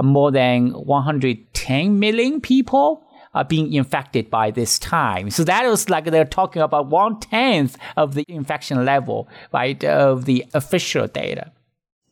more 0.01 0.31
than 0.31 0.71
110 0.71 1.99
million 1.99 2.41
people 2.41 3.05
are 3.33 3.45
being 3.45 3.71
infected 3.73 4.29
by 4.29 4.51
this 4.51 4.77
time. 4.77 5.29
So 5.29 5.43
that 5.43 5.65
was 5.65 5.89
like 5.89 6.05
they're 6.05 6.25
talking 6.25 6.61
about 6.61 6.87
one 6.87 7.19
tenth 7.19 7.77
of 7.97 8.13
the 8.13 8.25
infection 8.27 8.83
level, 8.85 9.29
right, 9.53 9.81
of 9.83 10.25
the 10.25 10.45
official 10.53 11.07
data. 11.07 11.51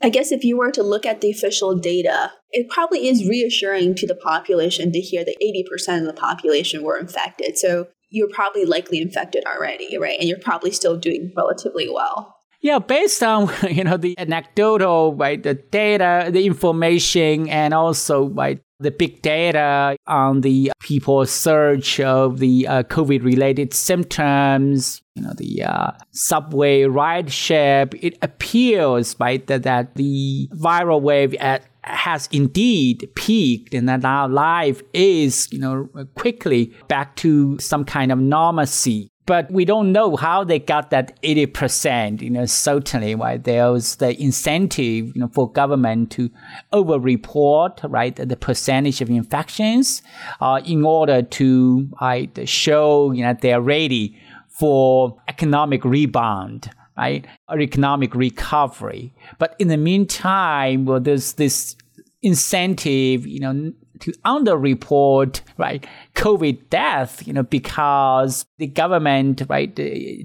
I 0.01 0.09
guess 0.09 0.31
if 0.31 0.45
you 0.45 0.57
were 0.57 0.71
to 0.71 0.83
look 0.83 1.05
at 1.05 1.19
the 1.19 1.29
official 1.29 1.75
data, 1.75 2.31
it 2.51 2.69
probably 2.69 3.09
is 3.09 3.27
reassuring 3.27 3.95
to 3.95 4.07
the 4.07 4.15
population 4.15 4.93
to 4.93 4.99
hear 4.99 5.25
that 5.25 5.35
80% 5.41 5.99
of 5.99 6.05
the 6.05 6.13
population 6.13 6.83
were 6.83 6.97
infected. 6.97 7.57
So 7.57 7.87
you're 8.09 8.29
probably 8.29 8.65
likely 8.65 9.01
infected 9.01 9.43
already, 9.45 9.97
right? 9.97 10.17
And 10.17 10.27
you're 10.27 10.39
probably 10.39 10.71
still 10.71 10.97
doing 10.97 11.33
relatively 11.35 11.89
well. 11.89 12.35
Yeah, 12.61 12.79
based 12.79 13.23
on 13.23 13.49
you 13.69 13.83
know 13.83 13.97
the 13.97 14.17
anecdotal, 14.17 15.15
right, 15.15 15.41
the 15.41 15.53
data, 15.53 16.29
the 16.31 16.45
information, 16.45 17.49
and 17.49 17.73
also 17.73 18.29
right 18.29 18.61
the 18.79 18.91
big 18.91 19.21
data 19.21 19.97
on 20.07 20.41
the 20.41 20.71
people's 20.79 21.31
search 21.31 21.99
of 21.99 22.39
the 22.39 22.67
uh, 22.67 22.83
COVID 22.83 23.23
related 23.23 23.73
symptoms, 23.73 25.01
you 25.15 25.23
know, 25.23 25.33
the 25.35 25.63
uh, 25.63 25.91
subway 26.11 26.83
ride 26.83 27.31
share, 27.31 27.87
it 28.01 28.17
appears, 28.21 29.15
right, 29.19 29.45
that, 29.47 29.63
that 29.63 29.95
the 29.95 30.47
viral 30.53 31.01
wave 31.01 31.33
at, 31.35 31.65
has 31.83 32.29
indeed 32.31 33.09
peaked 33.15 33.73
and 33.73 33.89
that 33.89 34.05
our 34.05 34.29
life 34.29 34.81
is, 34.93 35.51
you 35.51 35.59
know, 35.59 35.89
quickly 36.15 36.73
back 36.87 37.15
to 37.17 37.59
some 37.59 37.83
kind 37.83 38.11
of 38.11 38.19
normalcy 38.19 39.09
but 39.29 39.51
we 39.51 39.63
don't 39.63 39.91
know 39.91 40.15
how 40.15 40.43
they 40.43 40.57
got 40.57 40.89
that 40.89 41.21
80%. 41.21 42.19
You 42.19 42.31
know, 42.31 42.47
certainly, 42.47 43.13
right? 43.13 43.43
There's 43.43 43.97
the 43.97 44.19
incentive, 44.19 45.15
you 45.15 45.21
know, 45.21 45.27
for 45.27 45.51
government 45.51 46.09
to 46.13 46.31
over-report, 46.73 47.81
right, 47.83 48.15
the 48.15 48.35
percentage 48.35 49.01
of 49.01 49.09
infections, 49.11 50.01
uh, 50.41 50.61
in 50.65 50.83
order 50.83 51.21
to, 51.21 51.87
right, 52.01 52.49
show, 52.49 53.11
you 53.11 53.21
know, 53.21 53.35
they're 53.39 53.61
ready 53.61 54.19
for 54.47 55.15
economic 55.27 55.85
rebound, 55.85 56.71
right, 56.97 57.27
or 57.47 57.59
economic 57.59 58.15
recovery. 58.15 59.13
But 59.37 59.55
in 59.59 59.67
the 59.67 59.77
meantime, 59.77 60.85
well, 60.85 60.99
there's 60.99 61.33
this 61.33 61.75
incentive, 62.23 63.27
you 63.27 63.41
know, 63.41 63.73
to 63.99 64.11
underreport, 64.25 65.41
right, 65.57 65.85
COVID 66.15 66.69
death, 66.69 67.25
you 67.27 67.33
know, 67.33 67.43
because 67.43 68.45
the 68.57 68.67
government, 68.67 69.43
right, 69.49 69.73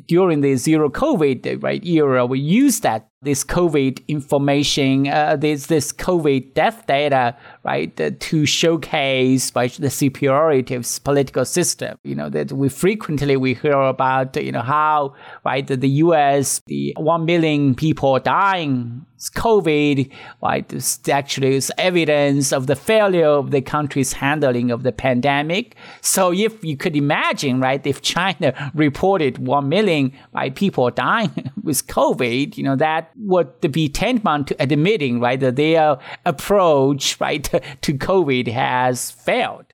during 0.06 0.40
the 0.40 0.56
zero 0.56 0.88
COVID, 0.88 1.62
right, 1.62 1.84
era, 1.84 2.26
we 2.26 2.40
use 2.40 2.80
that 2.80 3.08
this 3.22 3.42
COVID 3.42 4.06
information, 4.06 5.08
uh, 5.08 5.36
this 5.36 5.66
this 5.66 5.92
COVID 5.92 6.54
death 6.54 6.86
data, 6.86 7.36
right, 7.64 8.21
to 8.21 8.47
showcase 8.47 9.50
by 9.50 9.68
the 9.68 9.90
superiority 9.90 10.75
of 10.75 10.87
political 11.04 11.44
system. 11.44 11.99
You 12.04 12.14
know 12.14 12.28
that 12.30 12.52
we 12.52 12.68
frequently 12.68 13.37
we 13.37 13.54
hear 13.54 13.73
about, 13.73 14.37
you 14.37 14.52
know 14.52 14.62
how 14.62 15.14
right 15.44 15.66
the, 15.66 15.76
the 15.76 15.88
U.S. 15.88 16.61
the 16.66 16.94
one 16.97 17.25
million 17.25 17.75
people 17.75 18.18
dying 18.18 19.06
COVID, 19.30 20.11
right, 20.42 20.68
this 20.68 21.00
actually 21.09 21.56
is 21.56 21.73
evidence 21.78 22.52
of 22.52 22.66
the 22.66 22.76
failure 22.76 23.26
of 23.26 23.50
the 23.50 23.61
country's 23.61 24.12
handling 24.12 24.71
of 24.71 24.83
the 24.83 24.92
pandemic. 24.92 25.76
So 26.00 26.33
if 26.33 26.62
you 26.64 26.76
could 26.76 26.97
imagine, 26.97 27.61
right, 27.61 27.85
if 27.87 28.02
China 28.02 28.71
reported 28.75 29.38
1 29.38 29.68
million 29.68 30.12
right, 30.33 30.54
people 30.54 30.90
dying 30.90 31.50
with 31.62 31.87
COVID, 31.87 32.56
you 32.56 32.64
know, 32.64 32.76
that 32.76 33.11
would 33.16 33.61
be 33.73 33.88
tantamount 33.88 34.49
to 34.49 34.62
admitting, 34.62 35.21
right, 35.21 35.40
that 35.40 35.56
their 35.56 35.99
approach, 36.26 37.21
right, 37.21 37.49
to 37.82 37.94
COVID 37.94 38.49
has 38.49 39.11
failed. 39.11 39.66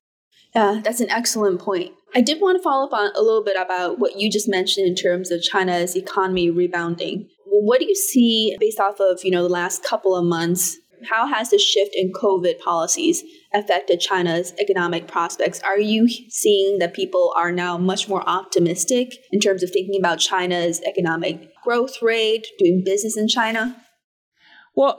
Yeah, 0.55 0.81
that's 0.83 0.99
an 0.99 1.09
excellent 1.09 1.61
point. 1.61 1.91
I 2.13 2.21
did 2.21 2.41
want 2.41 2.57
to 2.57 2.63
follow 2.63 2.87
up 2.87 2.93
on 2.93 3.11
a 3.15 3.21
little 3.21 3.43
bit 3.43 3.55
about 3.57 3.99
what 3.99 4.19
you 4.19 4.29
just 4.29 4.49
mentioned 4.49 4.85
in 4.85 4.95
terms 4.95 5.31
of 5.31 5.41
China's 5.41 5.95
economy 5.95 6.49
rebounding. 6.49 7.29
What 7.45 7.79
do 7.79 7.85
you 7.85 7.95
see 7.95 8.55
based 8.59 8.79
off 8.79 8.99
of, 8.99 9.21
you 9.23 9.31
know, 9.31 9.43
the 9.43 9.49
last 9.49 9.83
couple 9.83 10.15
of 10.15 10.25
months 10.25 10.77
how 11.09 11.27
has 11.27 11.49
the 11.49 11.57
shift 11.57 11.95
in 11.95 12.11
COVID 12.11 12.59
policies 12.59 13.23
affected 13.53 13.99
China's 13.99 14.53
economic 14.59 15.07
prospects? 15.07 15.59
Are 15.61 15.79
you 15.79 16.07
seeing 16.07 16.79
that 16.79 16.93
people 16.93 17.33
are 17.35 17.51
now 17.51 17.77
much 17.77 18.07
more 18.07 18.27
optimistic 18.27 19.15
in 19.31 19.39
terms 19.39 19.63
of 19.63 19.71
thinking 19.71 19.99
about 19.99 20.19
China's 20.19 20.81
economic 20.81 21.51
growth 21.63 22.01
rate, 22.01 22.47
doing 22.59 22.83
business 22.85 23.17
in 23.17 23.27
China? 23.27 23.75
Well, 24.73 24.97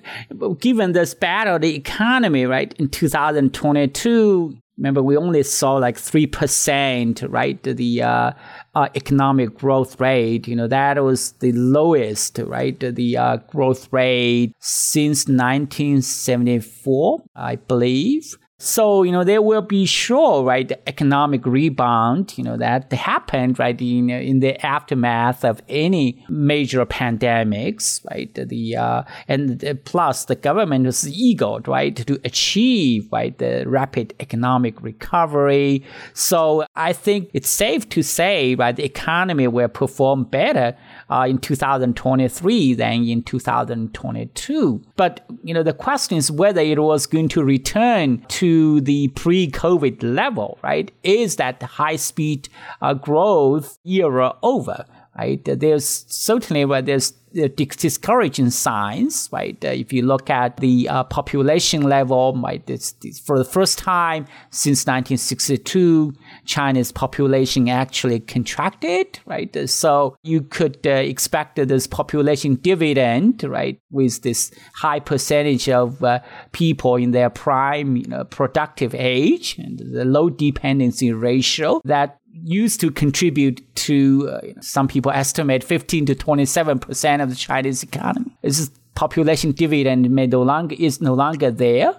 given 0.60 0.92
this 0.92 1.14
battle, 1.14 1.58
the 1.58 1.74
economy, 1.74 2.44
right, 2.44 2.74
in 2.78 2.88
2022, 2.88 4.56
remember 4.76 5.02
we 5.02 5.16
only 5.16 5.42
saw 5.42 5.74
like 5.74 5.96
3%, 5.96 7.26
right, 7.30 7.62
the 7.62 8.02
uh, 8.02 8.32
uh, 8.74 8.88
economic 8.94 9.54
growth 9.54 9.98
rate, 10.00 10.46
you 10.46 10.56
know, 10.56 10.66
that 10.66 11.02
was 11.02 11.32
the 11.40 11.52
lowest, 11.52 12.38
right? 12.38 12.78
The 12.78 13.16
uh, 13.16 13.36
growth 13.48 13.88
rate 13.92 14.52
since 14.60 15.26
1974, 15.26 17.22
I 17.34 17.56
believe. 17.56 18.36
So, 18.64 19.02
you 19.02 19.12
know, 19.12 19.24
there 19.24 19.42
will 19.42 19.60
be 19.60 19.84
sure, 19.84 20.42
right, 20.42 20.66
the 20.66 20.88
economic 20.88 21.44
rebound, 21.44 22.32
you 22.38 22.42
know, 22.42 22.56
that 22.56 22.90
happened, 22.94 23.58
right, 23.58 23.78
in, 23.78 24.08
in 24.08 24.40
the 24.40 24.58
aftermath 24.64 25.44
of 25.44 25.60
any 25.68 26.24
major 26.30 26.86
pandemics, 26.86 28.02
right? 28.10 28.32
The, 28.34 28.76
uh, 28.76 29.02
and 29.28 29.78
plus 29.84 30.24
the 30.24 30.34
government 30.34 30.86
was 30.86 31.06
eager, 31.06 31.58
right, 31.66 31.94
to 31.94 32.18
achieve, 32.24 33.06
right, 33.12 33.36
the 33.36 33.64
rapid 33.66 34.14
economic 34.18 34.80
recovery. 34.80 35.84
So 36.14 36.64
I 36.74 36.94
think 36.94 37.28
it's 37.34 37.50
safe 37.50 37.86
to 37.90 38.02
say, 38.02 38.54
right, 38.54 38.74
the 38.74 38.84
economy 38.84 39.46
will 39.46 39.68
perform 39.68 40.24
better 40.24 40.74
uh, 41.14 41.26
in 41.26 41.38
2023 41.38 42.74
than 42.74 43.04
in 43.04 43.22
2022. 43.22 44.82
But, 44.96 45.24
you 45.44 45.54
know, 45.54 45.62
the 45.62 45.72
question 45.72 46.18
is 46.18 46.30
whether 46.30 46.60
it 46.60 46.80
was 46.80 47.06
going 47.06 47.28
to 47.28 47.44
return 47.44 48.24
to 48.40 48.80
the 48.80 49.08
pre-COVID 49.08 50.02
level, 50.02 50.58
right? 50.62 50.90
Is 51.04 51.36
that 51.36 51.62
high 51.62 51.96
speed 51.96 52.48
uh, 52.82 52.94
growth 52.94 53.78
era 53.84 54.34
over? 54.42 54.84
Right? 55.16 55.44
There's 55.44 56.04
certainly 56.08 56.64
where 56.64 56.82
there's 56.82 57.12
discouraging 57.32 58.50
signs, 58.50 59.28
right? 59.32 59.62
Uh, 59.64 59.68
if 59.68 59.92
you 59.92 60.02
look 60.02 60.30
at 60.30 60.56
the 60.56 60.88
uh, 60.88 61.04
population 61.04 61.82
level, 61.82 62.34
right, 62.42 62.64
this, 62.66 62.92
this, 62.92 63.20
for 63.20 63.38
the 63.38 63.44
first 63.44 63.78
time 63.78 64.26
since 64.50 64.86
1962, 64.86 66.14
China's 66.44 66.92
population 66.92 67.68
actually 67.68 68.20
contracted, 68.20 69.18
right? 69.26 69.68
So 69.68 70.16
you 70.22 70.42
could 70.42 70.86
uh, 70.86 70.90
expect 70.90 71.56
this 71.56 71.86
population 71.86 72.56
dividend, 72.56 73.42
right, 73.44 73.80
with 73.90 74.22
this 74.22 74.52
high 74.74 75.00
percentage 75.00 75.68
of 75.68 76.02
uh, 76.02 76.20
people 76.52 76.96
in 76.96 77.12
their 77.12 77.30
prime 77.30 77.96
you 77.96 78.06
know, 78.06 78.24
productive 78.24 78.94
age 78.94 79.58
and 79.58 79.78
the 79.78 80.04
low 80.04 80.30
dependency 80.30 81.12
ratio 81.12 81.80
that 81.84 82.18
used 82.42 82.80
to 82.80 82.90
contribute 82.90 83.62
to 83.76 84.28
uh, 84.28 84.40
some 84.60 84.88
people 84.88 85.12
estimate 85.12 85.62
15 85.62 86.06
to 86.06 86.14
27 86.14 86.78
percent 86.80 87.22
of 87.22 87.30
the 87.30 87.36
Chinese 87.36 87.82
economy. 87.82 88.36
This 88.42 88.70
population 88.94 89.52
dividend 89.52 90.10
may 90.10 90.26
no 90.26 90.42
longer 90.42 90.76
is 90.78 91.00
no 91.00 91.14
longer 91.14 91.50
there. 91.50 91.94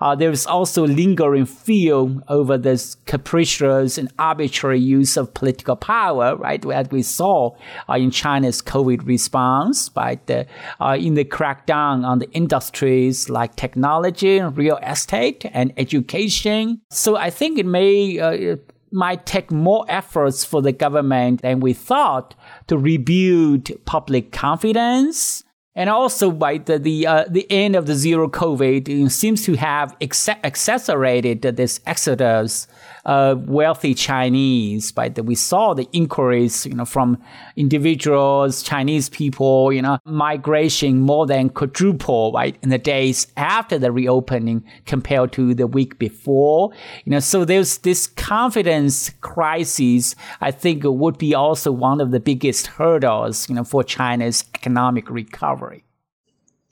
Uh, 0.00 0.14
there 0.14 0.30
is 0.30 0.46
also 0.46 0.86
lingering 0.86 1.46
fear 1.46 2.06
over 2.28 2.56
this 2.56 2.96
capricious 3.06 3.98
and 3.98 4.10
arbitrary 4.18 4.80
use 4.80 5.16
of 5.16 5.32
political 5.34 5.76
power, 5.76 6.36
right? 6.36 6.64
As 6.70 6.90
we 6.90 7.02
saw 7.02 7.50
uh, 7.88 7.94
in 7.94 8.10
China's 8.10 8.62
COVID 8.62 9.06
response, 9.06 9.90
right? 9.96 10.24
The, 10.26 10.46
uh, 10.80 10.96
in 10.98 11.14
the 11.14 11.24
crackdown 11.24 12.04
on 12.04 12.18
the 12.18 12.30
industries 12.32 13.28
like 13.28 13.56
technology, 13.56 14.40
real 14.40 14.78
estate, 14.78 15.44
and 15.52 15.72
education. 15.76 16.80
So 16.90 17.16
I 17.16 17.30
think 17.30 17.58
it 17.58 17.66
may 17.66 18.18
uh, 18.18 18.56
might 18.92 19.26
take 19.26 19.50
more 19.50 19.84
efforts 19.88 20.44
for 20.44 20.62
the 20.62 20.72
government 20.72 21.42
than 21.42 21.60
we 21.60 21.72
thought 21.72 22.34
to 22.66 22.76
rebuild 22.76 23.70
public 23.84 24.32
confidence. 24.32 25.44
And 25.76 25.88
also, 25.88 26.32
by 26.32 26.58
the 26.58 26.80
the, 26.80 27.06
uh, 27.06 27.24
the 27.30 27.46
end 27.48 27.76
of 27.76 27.86
the 27.86 27.94
zero 27.94 28.28
COVID 28.28 29.08
seems 29.10 29.44
to 29.44 29.54
have 29.54 29.96
ex- 30.00 30.28
accelerated 30.28 31.42
this 31.42 31.80
exodus 31.86 32.66
of 33.04 33.48
wealthy 33.48 33.94
Chinese, 33.94 34.92
right? 34.96 35.14
That 35.14 35.22
we 35.22 35.36
saw 35.36 35.72
the 35.74 35.88
inquiries, 35.92 36.66
you 36.66 36.74
know, 36.74 36.84
from 36.84 37.22
individuals, 37.56 38.62
Chinese 38.62 39.08
people, 39.08 39.72
you 39.72 39.80
know, 39.80 39.98
migration 40.04 41.00
more 41.00 41.24
than 41.26 41.48
quadruple, 41.50 42.32
right, 42.32 42.56
in 42.62 42.70
the 42.70 42.78
days 42.78 43.28
after 43.36 43.78
the 43.78 43.92
reopening 43.92 44.64
compared 44.86 45.32
to 45.32 45.54
the 45.54 45.68
week 45.68 45.98
before. 46.00 46.72
You 47.04 47.12
know, 47.12 47.20
so 47.20 47.44
there's 47.44 47.78
this 47.78 48.08
confidence 48.08 49.10
crisis. 49.20 50.16
I 50.40 50.50
think 50.50 50.82
would 50.84 51.16
be 51.16 51.32
also 51.34 51.70
one 51.70 52.00
of 52.00 52.10
the 52.10 52.20
biggest 52.20 52.66
hurdles, 52.66 53.48
you 53.48 53.54
know, 53.54 53.64
for 53.64 53.84
China's 53.84 54.44
economic 54.54 55.08
recovery. 55.08 55.69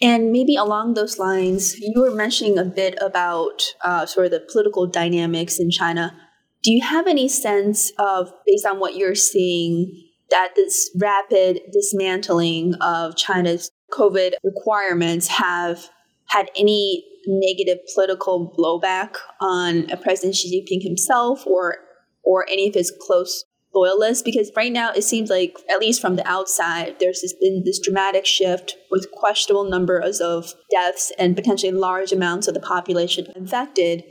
And 0.00 0.30
maybe 0.30 0.54
along 0.54 0.94
those 0.94 1.18
lines, 1.18 1.78
you 1.78 2.00
were 2.00 2.14
mentioning 2.14 2.56
a 2.58 2.64
bit 2.64 2.96
about 3.00 3.62
uh, 3.82 4.06
sort 4.06 4.26
of 4.26 4.32
the 4.32 4.46
political 4.52 4.86
dynamics 4.86 5.58
in 5.58 5.70
China. 5.70 6.14
Do 6.62 6.72
you 6.72 6.84
have 6.84 7.06
any 7.06 7.28
sense 7.28 7.92
of, 7.98 8.32
based 8.46 8.66
on 8.66 8.78
what 8.78 8.96
you're 8.96 9.14
seeing, 9.14 10.04
that 10.30 10.50
this 10.54 10.90
rapid 11.00 11.60
dismantling 11.72 12.74
of 12.80 13.16
China's 13.16 13.70
COVID 13.92 14.34
requirements 14.44 15.28
have 15.28 15.88
had 16.28 16.50
any 16.56 17.04
negative 17.26 17.78
political 17.94 18.54
blowback 18.58 19.16
on 19.40 19.86
President 20.02 20.34
Xi 20.34 20.64
Jinping 20.66 20.82
himself 20.82 21.46
or 21.46 21.76
or 22.22 22.46
any 22.50 22.68
of 22.68 22.74
his 22.74 22.92
close 23.00 23.44
loyalists 23.74 24.22
because 24.22 24.50
right 24.56 24.72
now 24.72 24.90
it 24.92 25.02
seems 25.02 25.30
like 25.30 25.54
at 25.70 25.78
least 25.78 26.00
from 26.00 26.16
the 26.16 26.26
outside 26.26 26.96
there's 27.00 27.20
this, 27.20 27.34
been 27.34 27.62
this 27.64 27.78
dramatic 27.78 28.24
shift 28.24 28.76
with 28.90 29.10
questionable 29.12 29.64
numbers 29.64 30.20
of 30.20 30.54
deaths 30.70 31.12
and 31.18 31.36
potentially 31.36 31.72
large 31.72 32.12
amounts 32.12 32.48
of 32.48 32.54
the 32.54 32.60
population 32.60 33.26
infected. 33.36 34.02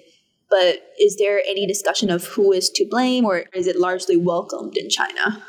But 0.50 0.80
is 1.00 1.18
there 1.18 1.42
any 1.48 1.68
discussion 1.68 2.10
of 2.10 2.26
who 2.26 2.54
is 2.54 2.70
to 2.70 2.88
blame 2.90 3.26
or 3.26 3.46
is 3.54 3.68
it 3.68 3.80
largely 3.80 4.16
welcomed 4.16 4.78
in 4.78 4.90
china 4.90 5.44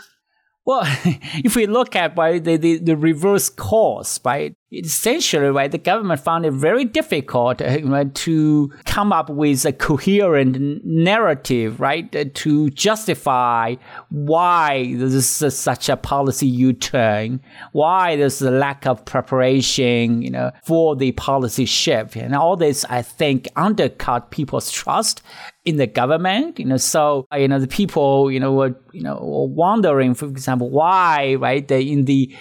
well, 0.69 0.83
if 1.43 1.57
we 1.57 1.67
look 1.67 1.97
at 1.97 2.15
right, 2.19 2.45
the, 2.45 2.59
the, 2.59 2.77
the 2.77 2.95
reverse 2.95 3.49
cause, 3.49 4.21
right, 4.23 4.55
essentially, 4.71 5.49
right, 5.49 5.73
the 5.73 5.79
government 5.79 6.21
found 6.21 6.45
it 6.45 6.51
very 6.51 6.85
difficult 6.85 7.63
uh, 7.63 8.05
to 8.13 8.71
come 8.85 9.11
up 9.11 9.31
with 9.31 9.65
a 9.65 9.73
coherent 9.73 10.85
narrative, 10.85 11.81
right, 11.81 12.15
uh, 12.15 12.27
to 12.35 12.69
justify 12.69 13.77
why 14.11 14.95
this 14.97 15.41
is 15.41 15.57
such 15.57 15.89
a 15.89 15.97
policy 15.97 16.47
U-turn, 16.47 17.41
why 17.73 18.17
there's 18.17 18.43
a 18.43 18.51
lack 18.51 18.87
of 18.87 19.03
preparation, 19.07 20.21
you 20.21 20.31
know, 20.31 20.51
for 20.67 20.95
the 20.95 21.13
policy 21.13 21.65
shift, 21.65 22.15
and 22.15 22.35
all 22.35 22.57
this, 22.57 22.85
I 22.91 23.01
think, 23.01 23.49
undercut 23.57 24.31
people's 24.31 24.71
trust 24.71 25.23
in 25.69 25.77
the 25.77 25.87
government. 25.87 26.59
You 26.59 26.65
know, 26.65 26.77
so 26.79 27.27
uh, 27.33 27.37
you 27.37 27.49
know 27.49 27.59
the 27.59 27.69
people, 27.69 28.31
you 28.31 28.41
know, 28.41 28.53
were 28.53 28.75
you 28.93 29.03
know 29.03 29.17
were 29.17 29.47
wondering, 29.47 30.15
for 30.15 30.27
example, 30.27 30.71
why, 30.71 31.35
right, 31.35 31.67
they, 31.67 31.83
in 31.83 32.07
the 32.07 32.35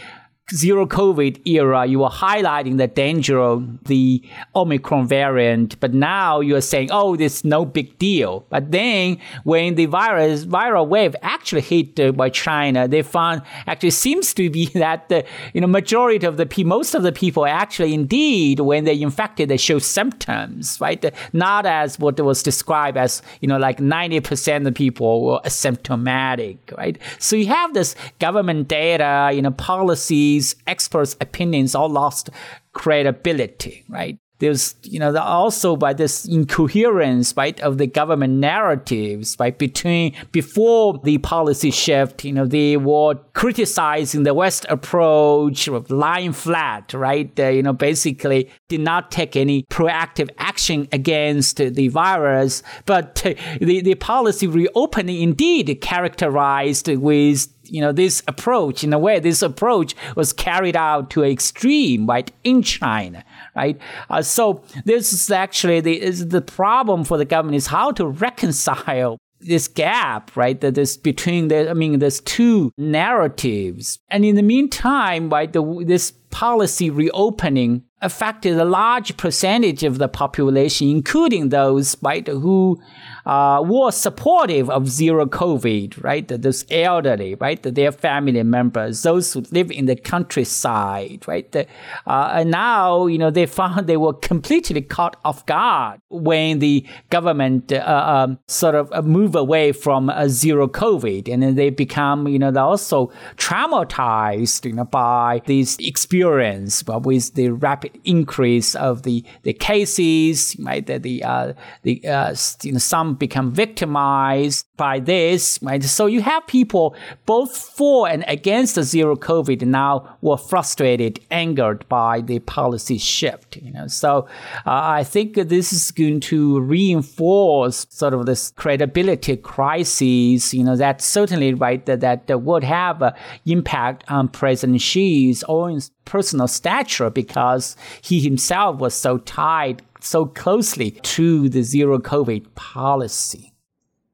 zero 0.54 0.86
COVID 0.86 1.46
era, 1.46 1.86
you 1.86 2.00
were 2.00 2.10
highlighting 2.10 2.78
the 2.78 2.88
danger 2.88 3.38
of 3.38 3.84
the 3.84 4.24
Omicron 4.56 5.06
variant, 5.06 5.78
but 5.82 5.94
now 5.94 6.40
you're 6.40 6.62
saying, 6.62 6.90
oh, 6.92 7.18
this 7.18 7.44
no 7.44 7.66
big 7.66 7.98
deal. 8.00 8.46
But 8.50 8.72
then 8.72 9.18
when 9.44 9.76
the 9.76 9.88
virus, 9.88 10.46
viral 10.46 10.88
wave 10.88 11.16
actually 11.22 11.62
hit 11.62 12.00
uh, 12.00 12.14
by 12.14 12.30
China, 12.30 12.88
they 12.88 13.02
found 13.02 13.42
actually 13.68 13.92
seems 13.92 14.34
to 14.36 14.50
be 14.50 14.68
that 14.76 15.10
the 15.10 15.26
you 15.54 15.60
know 15.60 15.68
majority 15.68 16.26
of 16.26 16.38
the 16.38 16.46
people, 16.46 16.70
most 16.70 16.96
of 16.96 17.04
the 17.04 17.12
people 17.12 17.46
actually 17.46 17.94
indeed 17.94 18.62
when 18.62 18.86
they're 18.86 18.96
infected, 18.96 19.50
they 19.50 19.58
show 19.58 19.80
symptoms, 19.80 20.80
right? 20.80 21.14
Not 21.34 21.66
as 21.66 22.00
what 22.00 22.18
was 22.22 22.42
described 22.42 22.98
as 22.98 23.22
you 23.42 23.50
know 23.50 23.58
like 23.58 23.80
90% 23.80 24.58
of 24.58 24.64
the 24.64 24.72
people 24.72 25.26
were 25.26 25.42
asymptomatic, 25.44 26.58
right? 26.78 26.98
So 27.20 27.36
you 27.36 27.48
have 27.48 27.74
this 27.74 27.96
government 28.20 28.70
data, 28.70 29.32
you 29.34 29.42
know, 29.42 29.52
policies 29.52 30.37
these 30.38 30.56
experts' 30.68 31.16
opinions 31.20 31.74
all 31.74 31.90
lost 31.90 32.30
credibility, 32.74 33.84
right? 33.90 34.20
There's, 34.40 34.76
you 34.84 35.00
know, 35.00 35.16
also 35.18 35.76
by 35.76 35.94
this 35.94 36.26
incoherence, 36.26 37.36
right, 37.36 37.60
of 37.62 37.80
the 37.80 37.88
government 37.88 38.36
narratives, 38.36 39.36
right, 39.40 39.58
between, 39.58 40.16
before 40.32 41.02
the 41.04 41.18
policy 41.18 41.72
shift, 41.72 42.24
you 42.24 42.34
know, 42.34 42.46
they 42.46 42.78
were 42.78 43.16
criticizing 43.34 44.22
the 44.24 44.36
West 44.36 44.68
approach 44.70 45.68
of 45.68 45.90
lying 45.90 46.34
flat, 46.34 46.94
right? 46.94 47.36
They, 47.36 47.56
you 47.56 47.64
know, 47.64 47.74
basically 47.74 48.52
did 48.68 48.82
not 48.82 49.10
take 49.10 49.36
any 49.36 49.64
proactive 49.72 50.30
action 50.38 50.88
against 50.92 51.58
the 51.58 51.88
virus, 51.88 52.62
but 52.86 53.16
the, 53.60 53.82
the 53.82 53.96
policy 53.96 54.46
reopening 54.46 55.20
indeed 55.20 55.80
characterized 55.82 56.88
with 56.90 57.48
you 57.72 57.82
know, 57.82 57.92
this 57.92 58.24
approach, 58.28 58.84
in 58.84 58.94
a 58.94 59.00
way, 59.00 59.20
this 59.20 59.42
approach 59.42 59.96
was 60.16 60.34
carried 60.34 60.76
out 60.76 61.10
to 61.12 61.24
extreme, 61.24 62.08
right, 62.08 62.32
in 62.44 62.62
China, 62.62 63.24
right? 63.56 63.80
Uh, 64.10 64.22
so 64.22 64.64
this 64.86 65.14
is 65.14 65.32
actually 65.32 65.82
the, 65.82 66.02
is 66.02 66.30
the 66.30 66.42
problem 66.42 67.04
for 67.04 67.18
the 67.18 67.26
government 67.26 67.56
is 67.56 67.68
how 67.68 67.92
to 67.92 68.06
reconcile 68.06 69.18
this 69.40 69.68
gap, 69.68 70.36
right? 70.36 70.60
that 70.62 70.76
That 70.76 70.82
is 70.82 70.98
between 70.98 71.48
the, 71.48 71.70
I 71.70 71.74
mean, 71.74 72.00
there's 72.00 72.22
two 72.22 72.72
narratives. 72.78 74.00
And 74.10 74.26
in 74.26 74.36
the 74.36 74.42
meantime, 74.42 75.30
right, 75.30 75.52
the, 75.52 75.84
this 75.86 76.12
policy 76.30 76.90
reopening 76.90 77.84
affected 78.02 78.58
a 78.58 78.66
large 78.66 79.18
percentage 79.18 79.84
of 79.84 79.98
the 79.98 80.08
population, 80.08 80.90
including 80.90 81.50
those, 81.50 81.98
right, 82.02 82.28
who 82.28 82.80
uh, 83.28 83.62
were 83.62 83.92
supportive 83.92 84.70
of 84.70 84.88
zero 84.88 85.26
COVID, 85.26 86.02
right? 86.02 86.26
Those 86.26 86.64
elderly, 86.72 87.36
right? 87.36 87.62
Their 87.62 87.92
family 87.92 88.42
members, 88.42 89.04
those 89.04 89.34
who 89.34 89.44
live 89.52 89.70
in 89.70 89.86
the 89.86 89.98
countryside, 89.98 91.28
right? 91.28 91.54
Uh, 91.54 92.32
and 92.34 92.52
now, 92.52 93.06
you 93.06 93.18
know, 93.18 93.30
they 93.30 93.46
found 93.58 93.86
they 93.88 93.98
were 93.98 94.14
completely 94.14 94.82
caught 94.82 95.18
off 95.26 95.46
guard 95.46 96.00
when 96.08 96.60
the 96.60 96.86
government 97.10 97.74
uh, 97.74 97.80
um, 97.86 98.40
sort 98.48 98.76
of 98.76 98.90
uh, 98.94 99.02
move 99.02 99.36
away 99.36 99.74
from 99.74 100.10
uh, 100.10 100.30
zero 100.30 100.66
COVID, 100.70 101.28
and 101.28 101.44
then 101.44 101.56
they 101.56 101.70
become, 101.70 102.30
you 102.30 102.40
know, 102.40 102.50
they're 102.50 102.64
also 102.64 103.12
traumatized, 103.36 104.64
you 104.64 104.72
know, 104.72 104.86
by 104.86 105.42
this 105.46 105.76
experience 105.80 106.82
with 106.88 107.34
the 107.34 107.50
rapid 107.50 108.00
increase 108.06 108.74
of 108.76 109.04
the 109.04 109.26
the 109.44 109.52
cases, 109.52 110.56
right? 110.60 110.86
The 110.86 110.98
the, 110.98 111.24
uh, 111.24 111.54
the 111.84 112.08
uh, 112.08 112.34
you 112.64 112.72
know 112.72 112.80
some 112.80 113.17
become 113.20 113.52
victimized 113.52 114.66
by 114.78 115.00
this, 115.00 115.60
right? 115.62 115.84
So 115.84 116.06
you 116.06 116.22
have 116.22 116.46
people 116.48 116.96
both 117.26 117.56
for 117.58 118.08
and 118.08 118.24
against 118.28 118.76
the 118.76 118.84
zero 118.84 119.16
COVID 119.16 119.64
now 119.64 120.18
were 120.22 120.38
frustrated, 120.38 121.20
angered 121.32 121.88
by 121.90 122.22
the 122.22 122.40
policy 122.40 122.98
shift. 122.98 123.58
You 123.58 123.72
know, 123.74 123.88
so 123.88 124.28
uh, 124.66 124.72
I 125.00 125.04
think 125.04 125.36
this 125.36 125.74
is 125.74 125.92
going 125.92 126.20
to 126.22 126.60
reinforce 126.62 127.88
sort 127.90 128.14
of 128.14 128.26
this 128.26 128.52
credibility 128.52 129.38
crisis. 129.38 130.54
You 130.54 130.64
know, 130.64 130.76
that 130.76 131.02
certainly 131.02 131.54
right 131.54 131.86
that 131.86 132.02
that 132.28 132.42
would 132.42 132.64
have 132.64 133.02
an 133.02 133.14
impact 133.46 134.04
on 134.10 134.28
President 134.28 134.82
Xi's 134.82 135.44
own 135.48 135.82
personal 136.08 136.48
stature 136.48 137.10
because 137.10 137.76
he 138.02 138.20
himself 138.22 138.78
was 138.78 138.94
so 138.94 139.18
tied 139.20 139.82
so 140.08 140.26
closely 140.26 140.92
to 140.92 141.50
the 141.50 141.64
zero 141.64 142.00
COVID 142.00 142.56
policy. 142.56 143.54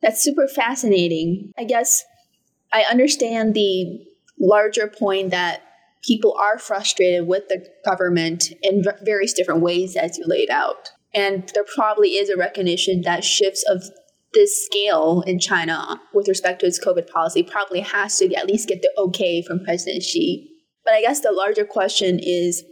That's 0.01 0.21
super 0.21 0.47
fascinating. 0.47 1.51
I 1.57 1.63
guess 1.63 2.03
I 2.73 2.83
understand 2.89 3.53
the 3.53 4.05
larger 4.39 4.87
point 4.87 5.31
that 5.31 5.61
people 6.03 6.35
are 6.37 6.57
frustrated 6.57 7.27
with 7.27 7.47
the 7.47 7.65
government 7.85 8.51
in 8.61 8.83
various 9.03 9.33
different 9.33 9.61
ways, 9.61 9.95
as 9.95 10.17
you 10.17 10.25
laid 10.27 10.49
out. 10.49 10.91
And 11.13 11.49
there 11.53 11.63
probably 11.75 12.15
is 12.15 12.29
a 12.29 12.37
recognition 12.37 13.01
that 13.01 13.23
shifts 13.23 13.63
of 13.69 13.83
this 14.33 14.65
scale 14.65 15.23
in 15.27 15.39
China 15.39 16.01
with 16.13 16.27
respect 16.27 16.59
to 16.59 16.65
its 16.65 16.83
COVID 16.83 17.07
policy 17.07 17.43
probably 17.43 17.81
has 17.81 18.17
to 18.17 18.33
at 18.33 18.47
least 18.47 18.67
get 18.67 18.81
the 18.81 18.91
okay 18.97 19.43
from 19.43 19.63
President 19.63 20.03
Xi. 20.03 20.49
But 20.83 20.95
I 20.95 21.01
guess 21.01 21.19
the 21.19 21.31
larger 21.31 21.65
question 21.65 22.19
is 22.21 22.63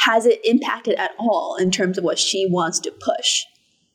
has 0.00 0.26
it 0.26 0.40
impacted 0.44 0.94
at 0.96 1.12
all 1.18 1.56
in 1.56 1.70
terms 1.70 1.98
of 1.98 2.04
what 2.04 2.18
Xi 2.18 2.46
wants 2.50 2.78
to 2.80 2.90
push? 2.90 3.44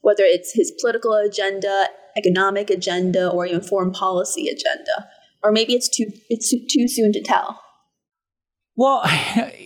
Whether 0.01 0.23
it's 0.23 0.53
his 0.53 0.71
political 0.79 1.13
agenda, 1.13 1.87
economic 2.17 2.69
agenda, 2.69 3.29
or 3.29 3.45
even 3.45 3.61
foreign 3.61 3.91
policy 3.91 4.47
agenda. 4.47 5.09
Or 5.43 5.51
maybe 5.51 5.73
it's 5.73 5.89
too 5.89 6.11
it's 6.29 6.49
too 6.49 6.87
soon 6.87 7.11
to 7.13 7.21
tell. 7.21 7.61
Well, 8.77 9.03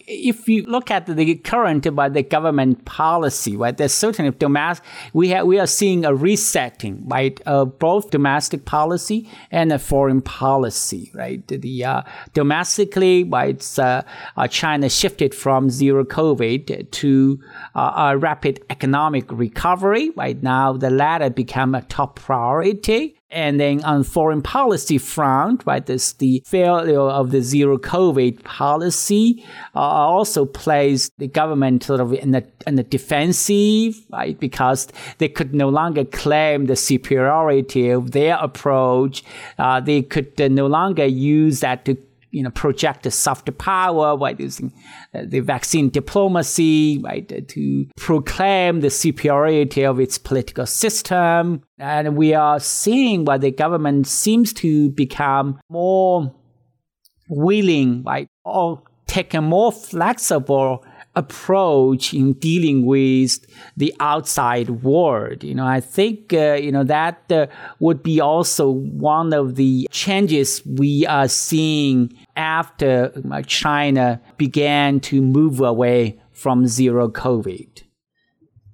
if 0.07 0.47
you 0.47 0.63
look 0.63 0.91
at 0.91 1.07
the 1.07 1.35
current 1.35 1.95
by 1.95 2.09
the 2.09 2.21
government 2.21 2.85
policy, 2.85 3.57
right, 3.57 3.75
there's 3.75 3.93
certainly 3.93 4.31
domestic. 4.37 4.85
We 5.13 5.29
have 5.29 5.47
we 5.47 5.57
are 5.59 5.65
seeing 5.67 6.05
a 6.05 6.13
resetting, 6.13 7.07
right, 7.07 7.39
uh, 7.47 7.65
both 7.65 8.11
domestic 8.11 8.65
policy 8.65 9.27
and 9.49 9.71
a 9.71 9.79
foreign 9.79 10.21
policy, 10.21 11.11
right. 11.15 11.45
The 11.47 11.83
uh, 11.83 12.01
domestically, 12.33 13.23
right, 13.23 13.79
uh, 13.79 14.03
uh, 14.37 14.47
China 14.47 14.89
shifted 14.89 15.33
from 15.33 15.71
zero 15.71 16.03
COVID 16.03 16.91
to 16.91 17.39
uh, 17.73 18.11
a 18.13 18.17
rapid 18.17 18.63
economic 18.69 19.31
recovery. 19.31 20.11
Right 20.11 20.41
now, 20.43 20.73
the 20.73 20.91
latter 20.91 21.31
become 21.31 21.73
a 21.73 21.81
top 21.81 22.17
priority. 22.17 23.18
And 23.31 23.59
then 23.59 23.83
on 23.83 24.03
foreign 24.03 24.41
policy 24.41 24.97
front, 24.97 25.63
right, 25.65 25.85
this, 25.85 26.13
the 26.13 26.41
failure 26.47 26.99
of 26.99 27.29
the 27.29 27.41
zero 27.41 27.77
COVID 27.77 28.43
policy 28.43 29.45
uh, 29.75 29.79
also 29.79 30.45
placed 30.45 31.13
the 31.19 31.27
government 31.27 31.83
sort 31.83 31.99
of 31.99 32.13
in 32.13 32.31
the, 32.31 32.43
in 32.65 32.75
the 32.75 32.83
defensive, 32.83 34.03
right, 34.09 34.39
because 34.39 34.87
they 35.19 35.29
could 35.29 35.53
no 35.53 35.69
longer 35.69 36.05
claim 36.05 36.65
the 36.65 36.75
superiority 36.75 37.89
of 37.89 38.11
their 38.11 38.35
approach. 38.37 39.23
Uh, 39.59 39.79
they 39.79 40.01
could 40.01 40.39
uh, 40.41 40.47
no 40.47 40.65
longer 40.65 41.05
use 41.05 41.59
that 41.59 41.85
to 41.85 41.95
you 42.31 42.43
know, 42.43 42.49
project 42.51 43.03
the 43.03 43.11
soft 43.11 43.55
power 43.57 44.17
by 44.17 44.35
using 44.37 44.71
uh, 45.13 45.21
the 45.25 45.39
vaccine 45.39 45.89
diplomacy, 45.89 46.99
right, 47.03 47.47
to 47.47 47.85
proclaim 47.97 48.81
the 48.81 48.89
superiority 48.89 49.83
of 49.83 49.99
its 49.99 50.17
political 50.17 50.65
system. 50.65 51.61
And 51.77 52.15
we 52.15 52.33
are 52.33 52.59
seeing 52.59 53.25
why 53.25 53.37
the 53.37 53.51
government 53.51 54.07
seems 54.07 54.53
to 54.53 54.89
become 54.91 55.59
more 55.69 56.35
willing, 57.29 58.03
right, 58.03 58.27
or 58.43 58.83
take 59.07 59.33
a 59.33 59.41
more 59.41 59.71
flexible 59.71 60.85
approach 61.19 62.13
in 62.13 62.33
dealing 62.33 62.85
with 62.85 63.45
the 63.77 63.93
outside 63.99 64.69
world. 64.69 65.43
You 65.43 65.55
know, 65.55 65.67
I 65.77 65.81
think, 65.81 66.33
uh, 66.33 66.53
you 66.53 66.71
know, 66.71 66.85
that 66.85 67.31
uh, 67.31 67.47
would 67.79 68.01
be 68.01 68.19
also 68.19 68.69
one 68.71 69.33
of 69.33 69.55
the 69.55 69.87
changes 69.91 70.65
we 70.65 71.05
are 71.05 71.27
seeing 71.27 71.99
after 72.35 73.11
uh, 73.31 73.41
China 73.43 74.21
began 74.37 74.99
to 75.01 75.21
move 75.21 75.59
away 75.59 76.19
from 76.31 76.67
zero 76.67 77.09
COVID. 77.09 77.83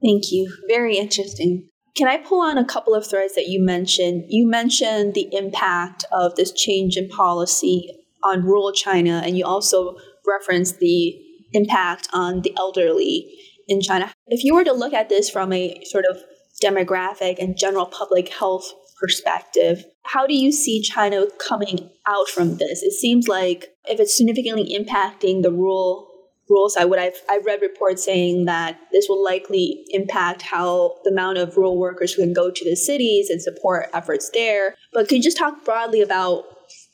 Thank 0.04 0.32
you. 0.32 0.42
Very 0.68 0.98
interesting. 0.98 1.68
Can 1.98 2.08
I 2.08 2.18
pull 2.18 2.42
on 2.42 2.58
a 2.58 2.66
couple 2.66 2.94
of 2.94 3.08
threads 3.08 3.36
that 3.36 3.48
you 3.48 3.64
mentioned? 3.64 4.26
You 4.28 4.48
mentioned 4.48 5.14
the 5.14 5.30
impact 5.32 6.04
of 6.12 6.36
this 6.36 6.52
change 6.52 6.98
in 6.98 7.08
policy 7.08 7.90
on 8.24 8.44
rural 8.44 8.72
China, 8.74 9.22
and 9.26 9.38
you 9.38 9.46
also 9.46 9.96
referenced 10.28 10.80
the 10.80 11.16
impact 11.56 12.08
on 12.14 12.42
the 12.42 12.54
elderly 12.58 13.32
in 13.68 13.82
China. 13.82 14.12
If 14.28 14.44
you 14.44 14.54
were 14.54 14.64
to 14.64 14.74
look 14.74 14.94
at 14.94 15.10
this 15.10 15.30
from 15.30 15.52
a 15.52 15.84
sort 15.86 16.06
of 16.10 16.18
demographic 16.64 17.40
and 17.40 17.58
general 17.58 17.86
public 17.86 18.30
health 18.30 18.72
perspective, 19.00 19.84
how 20.04 20.26
do 20.28 20.36
you 20.36 20.52
see 20.52 20.82
China 20.82 21.26
coming 21.40 21.90
out 22.08 22.30
from 22.30 22.58
this? 22.58 22.84
It 22.84 22.94
seems 22.94 23.28
like 23.28 23.76
if 23.86 24.00
it's 24.00 24.16
significantly 24.16 24.76
impacting 24.78 25.42
the 25.42 25.52
rural 25.52 26.12
rural 26.50 26.70
side, 26.70 26.86
what 26.86 27.00
I've, 27.00 27.20
I've 27.28 27.46
read 27.46 27.62
reports 27.62 28.04
saying 28.04 28.46
that 28.46 28.80
this 28.92 29.08
will 29.10 29.24
likely 29.24 29.84
impact 29.90 30.44
how 30.44 30.96
the 31.04 31.10
amount 31.10 31.40
of 31.40 31.58
rural 31.58 31.78
workers 31.78 32.14
who 32.14 32.22
can 32.22 32.34
go 32.34 32.52
to 32.52 32.70
the 32.70 32.76
cities 32.76 33.32
and 33.32 33.42
support 33.42 33.88
efforts 33.94 34.30
there. 34.32 34.76
But 34.94 35.08
could 35.08 35.18
you 35.18 35.24
just 35.24 35.38
talk 35.38 35.66
broadly 35.66 36.02
about, 36.02 36.44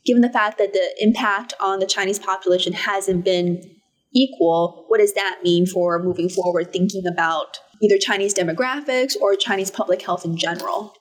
given 0.05 0.21
the 0.21 0.29
fact 0.29 0.57
that 0.57 0.71
the 0.71 0.95
impact 0.99 1.53
on 1.59 1.79
the 1.79 1.85
Chinese 1.85 2.17
population 2.17 2.71
hasn't 2.71 3.25
been 3.25 3.80
equal, 4.13 4.85
what 4.87 4.99
does 4.99 5.13
that 5.13 5.39
mean 5.43 5.65
for 5.65 6.01
moving 6.01 6.29
forward, 6.29 6.71
thinking 6.71 7.05
about 7.07 7.57
either 7.81 7.97
Chinese 7.97 8.33
demographics 8.33 9.15
or 9.19 9.35
Chinese 9.35 9.71
public 9.71 10.01
health 10.01 10.25
in 10.25 10.37
general? 10.37 10.93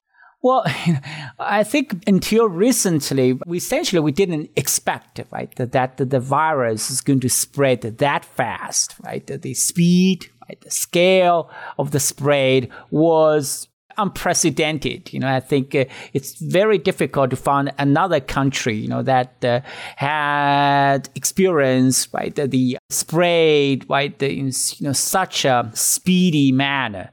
Well, 0.42 0.64
I 1.38 1.62
think 1.64 2.02
until 2.06 2.48
recently, 2.48 3.38
we 3.46 3.58
essentially 3.58 4.00
we 4.00 4.12
didn't 4.12 4.50
expect, 4.56 5.20
right, 5.30 5.54
that, 5.56 5.72
that 5.72 5.96
the 5.98 6.20
virus 6.20 6.90
is 6.90 7.00
going 7.00 7.20
to 7.20 7.28
spread 7.28 7.82
that 7.82 8.24
fast, 8.24 8.94
right? 9.04 9.26
The 9.26 9.54
speed, 9.54 10.30
right, 10.48 10.60
the 10.60 10.70
scale 10.70 11.50
of 11.78 11.90
the 11.90 12.00
spread 12.00 12.70
was 12.90 13.68
unprecedented. 13.98 15.12
You 15.12 15.20
know, 15.20 15.28
I 15.28 15.40
think 15.40 15.74
uh, 15.74 15.84
it's 16.12 16.38
very 16.40 16.78
difficult 16.78 17.30
to 17.30 17.36
find 17.36 17.72
another 17.78 18.20
country, 18.20 18.76
you 18.76 18.88
know, 18.88 19.02
that 19.02 19.44
uh, 19.44 19.60
had 19.96 21.08
experienced 21.14 22.08
right 22.12 22.34
the, 22.34 22.46
the 22.46 22.78
spread 22.90 23.88
right 23.88 24.18
the, 24.18 24.30
in 24.30 24.46
you 24.46 24.86
know 24.86 24.92
such 24.92 25.44
a 25.44 25.70
speedy 25.74 26.52
manner 26.52 27.10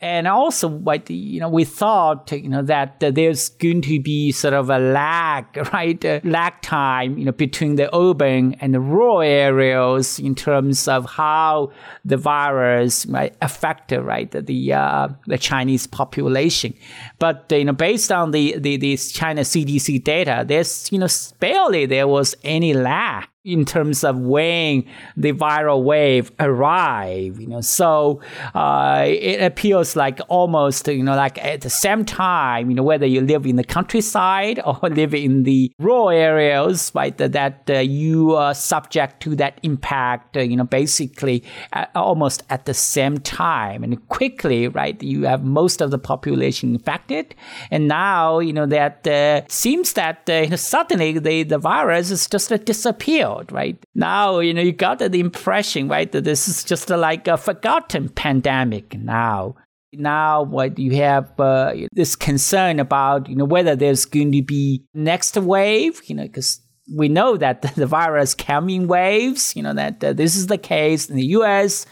and 0.00 0.26
also 0.26 0.68
what 0.68 1.08
you 1.08 1.40
know 1.40 1.48
we 1.48 1.64
thought 1.64 2.30
you 2.32 2.48
know 2.48 2.62
that 2.62 3.00
there's 3.00 3.48
going 3.50 3.80
to 3.80 4.00
be 4.00 4.32
sort 4.32 4.54
of 4.54 4.68
a 4.68 4.78
lag 4.78 5.46
right? 5.72 6.04
Lag 6.24 6.60
time 6.62 7.16
you 7.16 7.24
know 7.24 7.32
between 7.32 7.76
the 7.76 7.94
urban 7.96 8.54
and 8.60 8.74
the 8.74 8.80
rural 8.80 9.20
areas 9.22 10.18
in 10.18 10.34
terms 10.34 10.88
of 10.88 11.06
how 11.06 11.70
the 12.04 12.16
virus 12.16 13.06
might 13.06 13.36
affect 13.40 13.92
right 13.92 14.30
the 14.30 14.72
uh, 14.72 15.08
the 15.26 15.38
Chinese 15.38 15.86
population. 15.86 16.74
But 17.18 17.46
you 17.50 17.64
know 17.64 17.72
based 17.72 18.10
on 18.10 18.32
the 18.32 18.58
the, 18.58 18.76
the 18.76 18.96
China 18.96 19.42
CDC 19.42 20.02
data 20.02 20.44
there's 20.46 20.90
you 20.90 20.98
know 20.98 21.08
barely 21.38 21.86
there 21.86 22.08
was 22.08 22.34
any 22.42 22.74
lag 22.74 23.26
in 23.44 23.66
terms 23.66 24.02
of 24.02 24.18
when 24.18 24.84
the 25.16 25.32
viral 25.32 25.84
wave 25.84 26.32
arrive. 26.40 27.38
You 27.38 27.46
know, 27.46 27.60
so 27.60 28.20
uh, 28.54 29.04
it 29.06 29.42
appears 29.42 29.96
like 29.96 30.20
almost 30.28 30.88
you 30.88 31.02
know 31.02 31.14
like 31.14 31.42
at 31.44 31.60
the 31.60 31.70
same 31.70 32.04
time. 32.04 32.70
You 32.70 32.76
know, 32.76 32.82
whether 32.82 33.06
you 33.06 33.20
live 33.20 33.46
in 33.46 33.56
the 33.56 33.64
countryside 33.64 34.60
or 34.64 34.88
live 34.88 35.14
in 35.14 35.42
the 35.42 35.70
rural 35.78 36.10
areas, 36.10 36.90
right? 36.94 37.16
That, 37.16 37.68
uh, 37.68 37.78
you 37.78 38.34
are 38.34 38.54
subject 38.54 39.20
to 39.22 39.36
that 39.36 39.58
impact. 39.62 40.36
Uh, 40.36 40.40
you 40.40 40.56
know, 40.56 40.64
basically 40.64 41.44
uh, 41.72 41.86
almost 41.94 42.42
at 42.50 42.64
the 42.64 42.74
same 42.74 43.18
time 43.18 43.84
and 43.84 44.08
quickly, 44.08 44.68
right? 44.68 45.00
You 45.02 45.24
have 45.24 45.44
most 45.44 45.80
of 45.80 45.90
the 45.90 45.98
population 45.98 46.74
infected, 46.74 47.34
and 47.70 47.88
now 47.88 48.38
you 48.38 48.52
know 48.52 48.66
that 48.66 49.06
uh, 49.06 49.42
seems 49.48 49.92
that 49.94 50.28
uh, 50.30 50.56
suddenly 50.56 51.18
the 51.18 51.42
the 51.42 51.58
virus 51.58 52.10
is 52.10 52.26
just 52.26 52.50
disappeared 53.38 53.52
right? 53.52 53.84
Now, 53.94 54.40
you 54.40 54.54
know, 54.54 54.62
you 54.62 54.72
got 54.72 54.98
the 54.98 55.20
impression, 55.20 55.88
right, 55.88 56.10
that 56.12 56.24
this 56.24 56.48
is 56.48 56.64
just 56.64 56.90
like 56.90 57.28
a 57.28 57.36
forgotten 57.36 58.08
pandemic 58.08 58.98
now. 58.98 59.56
Now, 59.92 60.42
what 60.42 60.78
you 60.78 60.96
have 60.96 61.38
uh, 61.38 61.72
this 61.92 62.16
concern 62.16 62.80
about, 62.80 63.28
you 63.28 63.36
know, 63.36 63.44
whether 63.44 63.76
there's 63.76 64.04
going 64.04 64.32
to 64.32 64.42
be 64.42 64.84
next 64.92 65.36
wave, 65.36 66.00
you 66.06 66.16
know, 66.16 66.24
because 66.24 66.60
we 66.92 67.08
know 67.08 67.36
that 67.36 67.62
the 67.76 67.86
virus 67.86 68.34
come 68.34 68.68
in 68.68 68.88
waves, 68.88 69.54
you 69.54 69.62
know, 69.62 69.74
that 69.74 70.02
uh, 70.02 70.12
this 70.12 70.34
is 70.34 70.48
the 70.48 70.58
case 70.58 71.08
in 71.08 71.16
the 71.16 71.26
US 71.26 71.86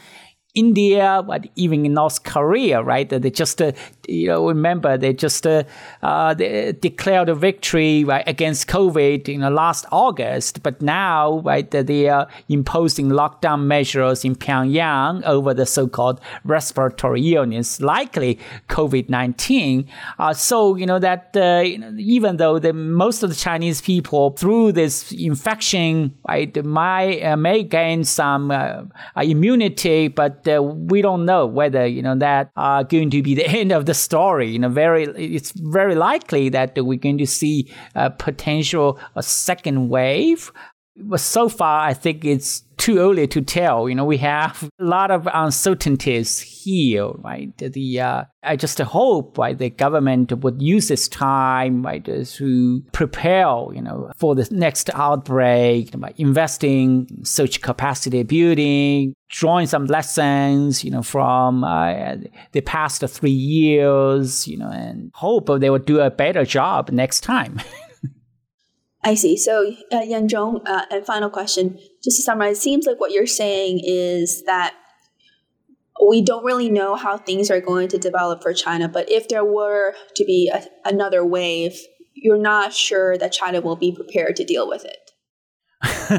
India, 0.54 1.22
but 1.26 1.48
even 1.56 1.86
in 1.86 1.94
North 1.94 2.24
Korea, 2.24 2.82
right? 2.82 3.08
That 3.08 3.22
they 3.22 3.30
just, 3.30 3.62
uh, 3.62 3.72
you 4.08 4.28
know, 4.28 4.48
remember 4.48 4.96
they 4.96 5.12
just 5.12 5.46
uh, 5.46 5.64
uh, 6.02 6.34
they 6.34 6.72
declared 6.72 7.28
a 7.28 7.34
victory 7.34 8.04
right, 8.04 8.24
against 8.26 8.68
COVID 8.68 9.28
in 9.28 9.40
last 9.54 9.84
August, 9.92 10.62
but 10.62 10.80
now, 10.82 11.40
right, 11.40 11.70
they 11.70 12.08
are 12.08 12.28
imposing 12.48 13.08
lockdown 13.08 13.64
measures 13.64 14.24
in 14.24 14.34
Pyongyang 14.34 15.22
over 15.24 15.54
the 15.54 15.66
so-called 15.66 16.20
respiratory 16.44 17.34
illness, 17.34 17.80
likely 17.80 18.38
COVID-19. 18.68 19.86
Uh, 20.18 20.32
so, 20.32 20.76
you 20.76 20.86
know, 20.86 20.98
that 20.98 21.36
uh, 21.36 21.62
even 21.96 22.36
though 22.36 22.58
the 22.58 22.72
most 22.72 23.22
of 23.22 23.30
the 23.30 23.36
Chinese 23.36 23.80
people 23.80 24.30
through 24.30 24.72
this 24.72 25.12
infection, 25.12 26.14
right, 26.28 26.56
uh, 26.56 27.36
may 27.36 27.62
gain 27.62 28.04
some 28.04 28.50
immunity, 29.16 30.08
but 30.08 30.46
uh, 30.48 30.62
we 30.62 31.02
don't 31.02 31.24
know 31.24 31.46
whether 31.46 31.86
you 31.86 32.02
know 32.02 32.16
that 32.16 32.50
are 32.56 32.84
going 32.84 33.10
to 33.10 33.22
be 33.22 33.34
the 33.34 33.46
end 33.60 33.72
of 33.72 33.86
the 33.86 33.91
story. 33.94 34.50
You 34.50 34.58
know, 34.58 34.68
very 34.68 35.04
it's 35.04 35.52
very 35.52 35.94
likely 35.94 36.48
that 36.50 36.76
we're 36.76 36.98
going 36.98 37.18
to 37.18 37.26
see 37.26 37.72
a 37.94 38.10
potential 38.10 38.98
a 39.16 39.22
second 39.22 39.88
wave. 39.88 40.52
But 40.96 41.20
so 41.20 41.48
far, 41.48 41.80
I 41.80 41.94
think 41.94 42.24
it's 42.24 42.64
too 42.82 42.98
early 42.98 43.28
to 43.28 43.40
tell. 43.40 43.88
You 43.88 43.94
know, 43.94 44.04
we 44.04 44.16
have 44.18 44.68
a 44.80 44.84
lot 44.84 45.12
of 45.12 45.28
uncertainties 45.32 46.40
here, 46.40 47.10
right? 47.18 47.56
The 47.56 48.00
uh, 48.00 48.24
I 48.42 48.56
just 48.56 48.76
hope, 48.80 49.38
right, 49.38 49.56
the 49.56 49.70
government 49.70 50.32
would 50.42 50.60
use 50.60 50.88
this 50.88 51.06
time, 51.06 51.84
right, 51.84 52.04
to 52.04 52.82
prepare, 52.90 53.54
you 53.72 53.82
know, 53.82 54.10
for 54.16 54.34
the 54.34 54.48
next 54.50 54.90
outbreak 54.94 55.96
by 56.00 56.12
investing 56.16 57.06
such 57.22 57.62
capacity 57.62 58.24
building, 58.24 59.14
drawing 59.28 59.68
some 59.68 59.86
lessons, 59.86 60.82
you 60.82 60.90
know, 60.90 61.02
from 61.02 61.62
uh, 61.62 62.16
the 62.50 62.62
past 62.62 63.04
three 63.06 63.30
years, 63.30 64.48
you 64.48 64.58
know, 64.58 64.70
and 64.70 65.12
hope 65.14 65.48
they 65.60 65.70
would 65.70 65.86
do 65.86 66.00
a 66.00 66.10
better 66.10 66.44
job 66.44 66.90
next 66.90 67.20
time. 67.20 67.60
I 69.04 69.14
see. 69.14 69.36
So, 69.36 69.72
uh, 69.92 70.00
Yanzhong, 70.00 70.62
uh, 70.66 70.86
and 70.90 71.06
final 71.06 71.30
question, 71.30 71.78
just 72.02 72.16
to 72.16 72.22
summarize, 72.22 72.58
it 72.58 72.60
seems 72.60 72.86
like 72.86 73.00
what 73.00 73.12
you're 73.12 73.26
saying 73.26 73.80
is 73.84 74.44
that 74.44 74.74
we 76.08 76.22
don't 76.22 76.44
really 76.44 76.70
know 76.70 76.96
how 76.96 77.16
things 77.16 77.50
are 77.50 77.60
going 77.60 77.88
to 77.88 77.98
develop 77.98 78.42
for 78.42 78.52
China, 78.52 78.88
but 78.88 79.08
if 79.10 79.28
there 79.28 79.44
were 79.44 79.94
to 80.16 80.24
be 80.24 80.50
a, 80.52 80.64
another 80.84 81.24
wave, 81.24 81.78
you're 82.14 82.38
not 82.38 82.72
sure 82.72 83.16
that 83.18 83.32
China 83.32 83.60
will 83.60 83.76
be 83.76 83.94
prepared 83.94 84.36
to 84.36 84.44
deal 84.44 84.68
with 84.68 84.84
it. 84.84 85.01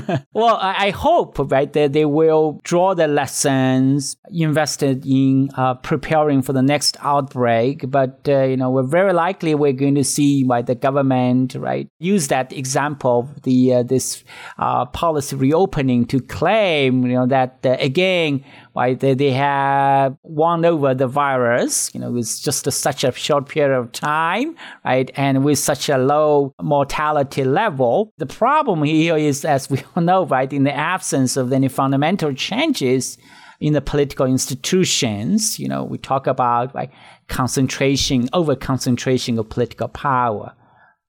well, 0.33 0.57
I, 0.61 0.89
hope, 0.91 1.39
right, 1.51 1.71
that 1.73 1.93
they 1.93 2.05
will 2.05 2.59
draw 2.63 2.93
the 2.93 3.07
lessons 3.07 4.17
invested 4.29 5.05
in 5.05 5.49
uh, 5.55 5.75
preparing 5.75 6.41
for 6.41 6.53
the 6.53 6.61
next 6.61 6.97
outbreak. 7.01 7.89
But, 7.89 8.21
uh, 8.27 8.43
you 8.43 8.57
know, 8.57 8.69
we're 8.69 8.83
very 8.83 9.13
likely 9.13 9.55
we're 9.55 9.73
going 9.73 9.95
to 9.95 10.03
see, 10.03 10.43
right, 10.47 10.65
the 10.65 10.75
government, 10.75 11.55
right, 11.55 11.89
use 11.99 12.27
that 12.27 12.53
example 12.53 13.19
of 13.19 13.43
the, 13.43 13.73
uh, 13.73 13.83
this 13.83 14.23
uh, 14.57 14.85
policy 14.85 15.35
reopening 15.35 16.05
to 16.07 16.19
claim, 16.19 17.05
you 17.05 17.13
know, 17.13 17.27
that, 17.27 17.59
uh, 17.65 17.75
again, 17.79 18.43
right? 18.75 18.99
They, 18.99 19.13
they 19.13 19.31
have 19.31 20.17
won 20.23 20.65
over 20.65 20.93
the 20.93 21.07
virus, 21.07 21.91
you 21.93 21.99
know, 21.99 22.11
with 22.11 22.41
just 22.41 22.65
a, 22.67 22.71
such 22.71 23.03
a 23.03 23.11
short 23.11 23.47
period 23.47 23.77
of 23.77 23.91
time, 23.91 24.55
right? 24.83 25.11
And 25.15 25.43
with 25.43 25.59
such 25.59 25.89
a 25.89 25.97
low 25.97 26.53
mortality 26.61 27.43
level. 27.43 28.11
The 28.17 28.25
problem 28.25 28.83
here 28.83 29.17
is, 29.17 29.45
as 29.45 29.69
we 29.69 29.83
all 29.95 30.03
know, 30.03 30.25
right, 30.25 30.51
in 30.51 30.63
the 30.63 30.75
absence 30.75 31.37
of 31.37 31.51
any 31.53 31.67
fundamental 31.67 32.33
changes 32.33 33.17
in 33.59 33.73
the 33.73 33.81
political 33.81 34.25
institutions, 34.25 35.59
you 35.59 35.67
know, 35.67 35.83
we 35.83 35.97
talk 35.97 36.27
about 36.27 36.73
like 36.75 36.91
concentration, 37.27 38.27
over 38.33 38.55
concentration 38.55 39.37
of 39.39 39.49
political 39.49 39.87
power, 39.87 40.53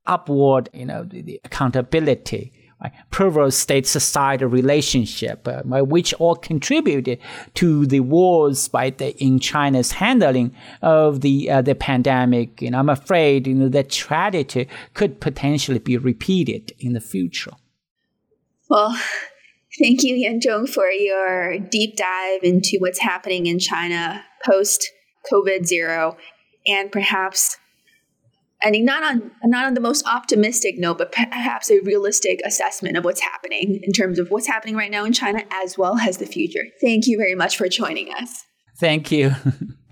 upward, 0.06 0.68
you 0.72 0.84
know, 0.84 1.04
the, 1.04 1.22
the 1.22 1.40
accountability 1.44 2.52
perverse 3.10 3.56
state 3.56 3.86
society 3.86 4.44
relationship, 4.44 5.46
uh, 5.46 5.62
which 5.62 6.14
all 6.14 6.34
contributed 6.34 7.18
to 7.54 7.86
the 7.86 8.00
wars 8.00 8.68
by 8.68 8.88
in 9.18 9.38
China's 9.38 9.92
handling 9.92 10.54
of 10.82 11.20
the 11.20 11.50
uh, 11.50 11.62
the 11.62 11.74
pandemic. 11.74 12.62
And 12.62 12.76
I'm 12.76 12.88
afraid 12.88 13.46
you 13.46 13.54
know 13.54 13.68
that 13.68 13.90
tragedy 13.90 14.68
could 14.94 15.20
potentially 15.20 15.78
be 15.78 15.96
repeated 15.96 16.72
in 16.78 16.92
the 16.92 17.00
future. 17.00 17.52
Well. 18.68 18.98
Thank 19.76 20.04
you, 20.04 20.14
Yanzhong, 20.14 20.68
for 20.68 20.88
your 20.88 21.58
deep 21.58 21.96
dive 21.96 22.44
into 22.44 22.76
what's 22.78 23.00
happening 23.00 23.46
in 23.46 23.58
China 23.58 24.24
post 24.44 24.88
COVID 25.32 25.66
zero 25.66 26.16
and 26.66 26.92
perhaps 26.92 27.56
ending 28.64 28.84
not 28.84 29.02
on 29.02 29.30
not 29.44 29.66
on 29.66 29.74
the 29.74 29.80
most 29.80 30.06
optimistic 30.06 30.78
note, 30.78 30.98
but 30.98 31.12
perhaps 31.12 31.70
a 31.70 31.80
realistic 31.80 32.40
assessment 32.44 32.96
of 32.96 33.04
what's 33.04 33.20
happening 33.20 33.80
in 33.82 33.92
terms 33.92 34.18
of 34.18 34.30
what's 34.30 34.46
happening 34.46 34.76
right 34.76 34.90
now 34.90 35.04
in 35.04 35.12
China 35.12 35.42
as 35.50 35.76
well 35.78 35.98
as 35.98 36.18
the 36.18 36.26
future. 36.26 36.64
Thank 36.80 37.06
you 37.06 37.16
very 37.18 37.34
much 37.34 37.56
for 37.56 37.68
joining 37.68 38.12
us. 38.12 38.44
Thank 38.78 39.12
you. 39.12 39.32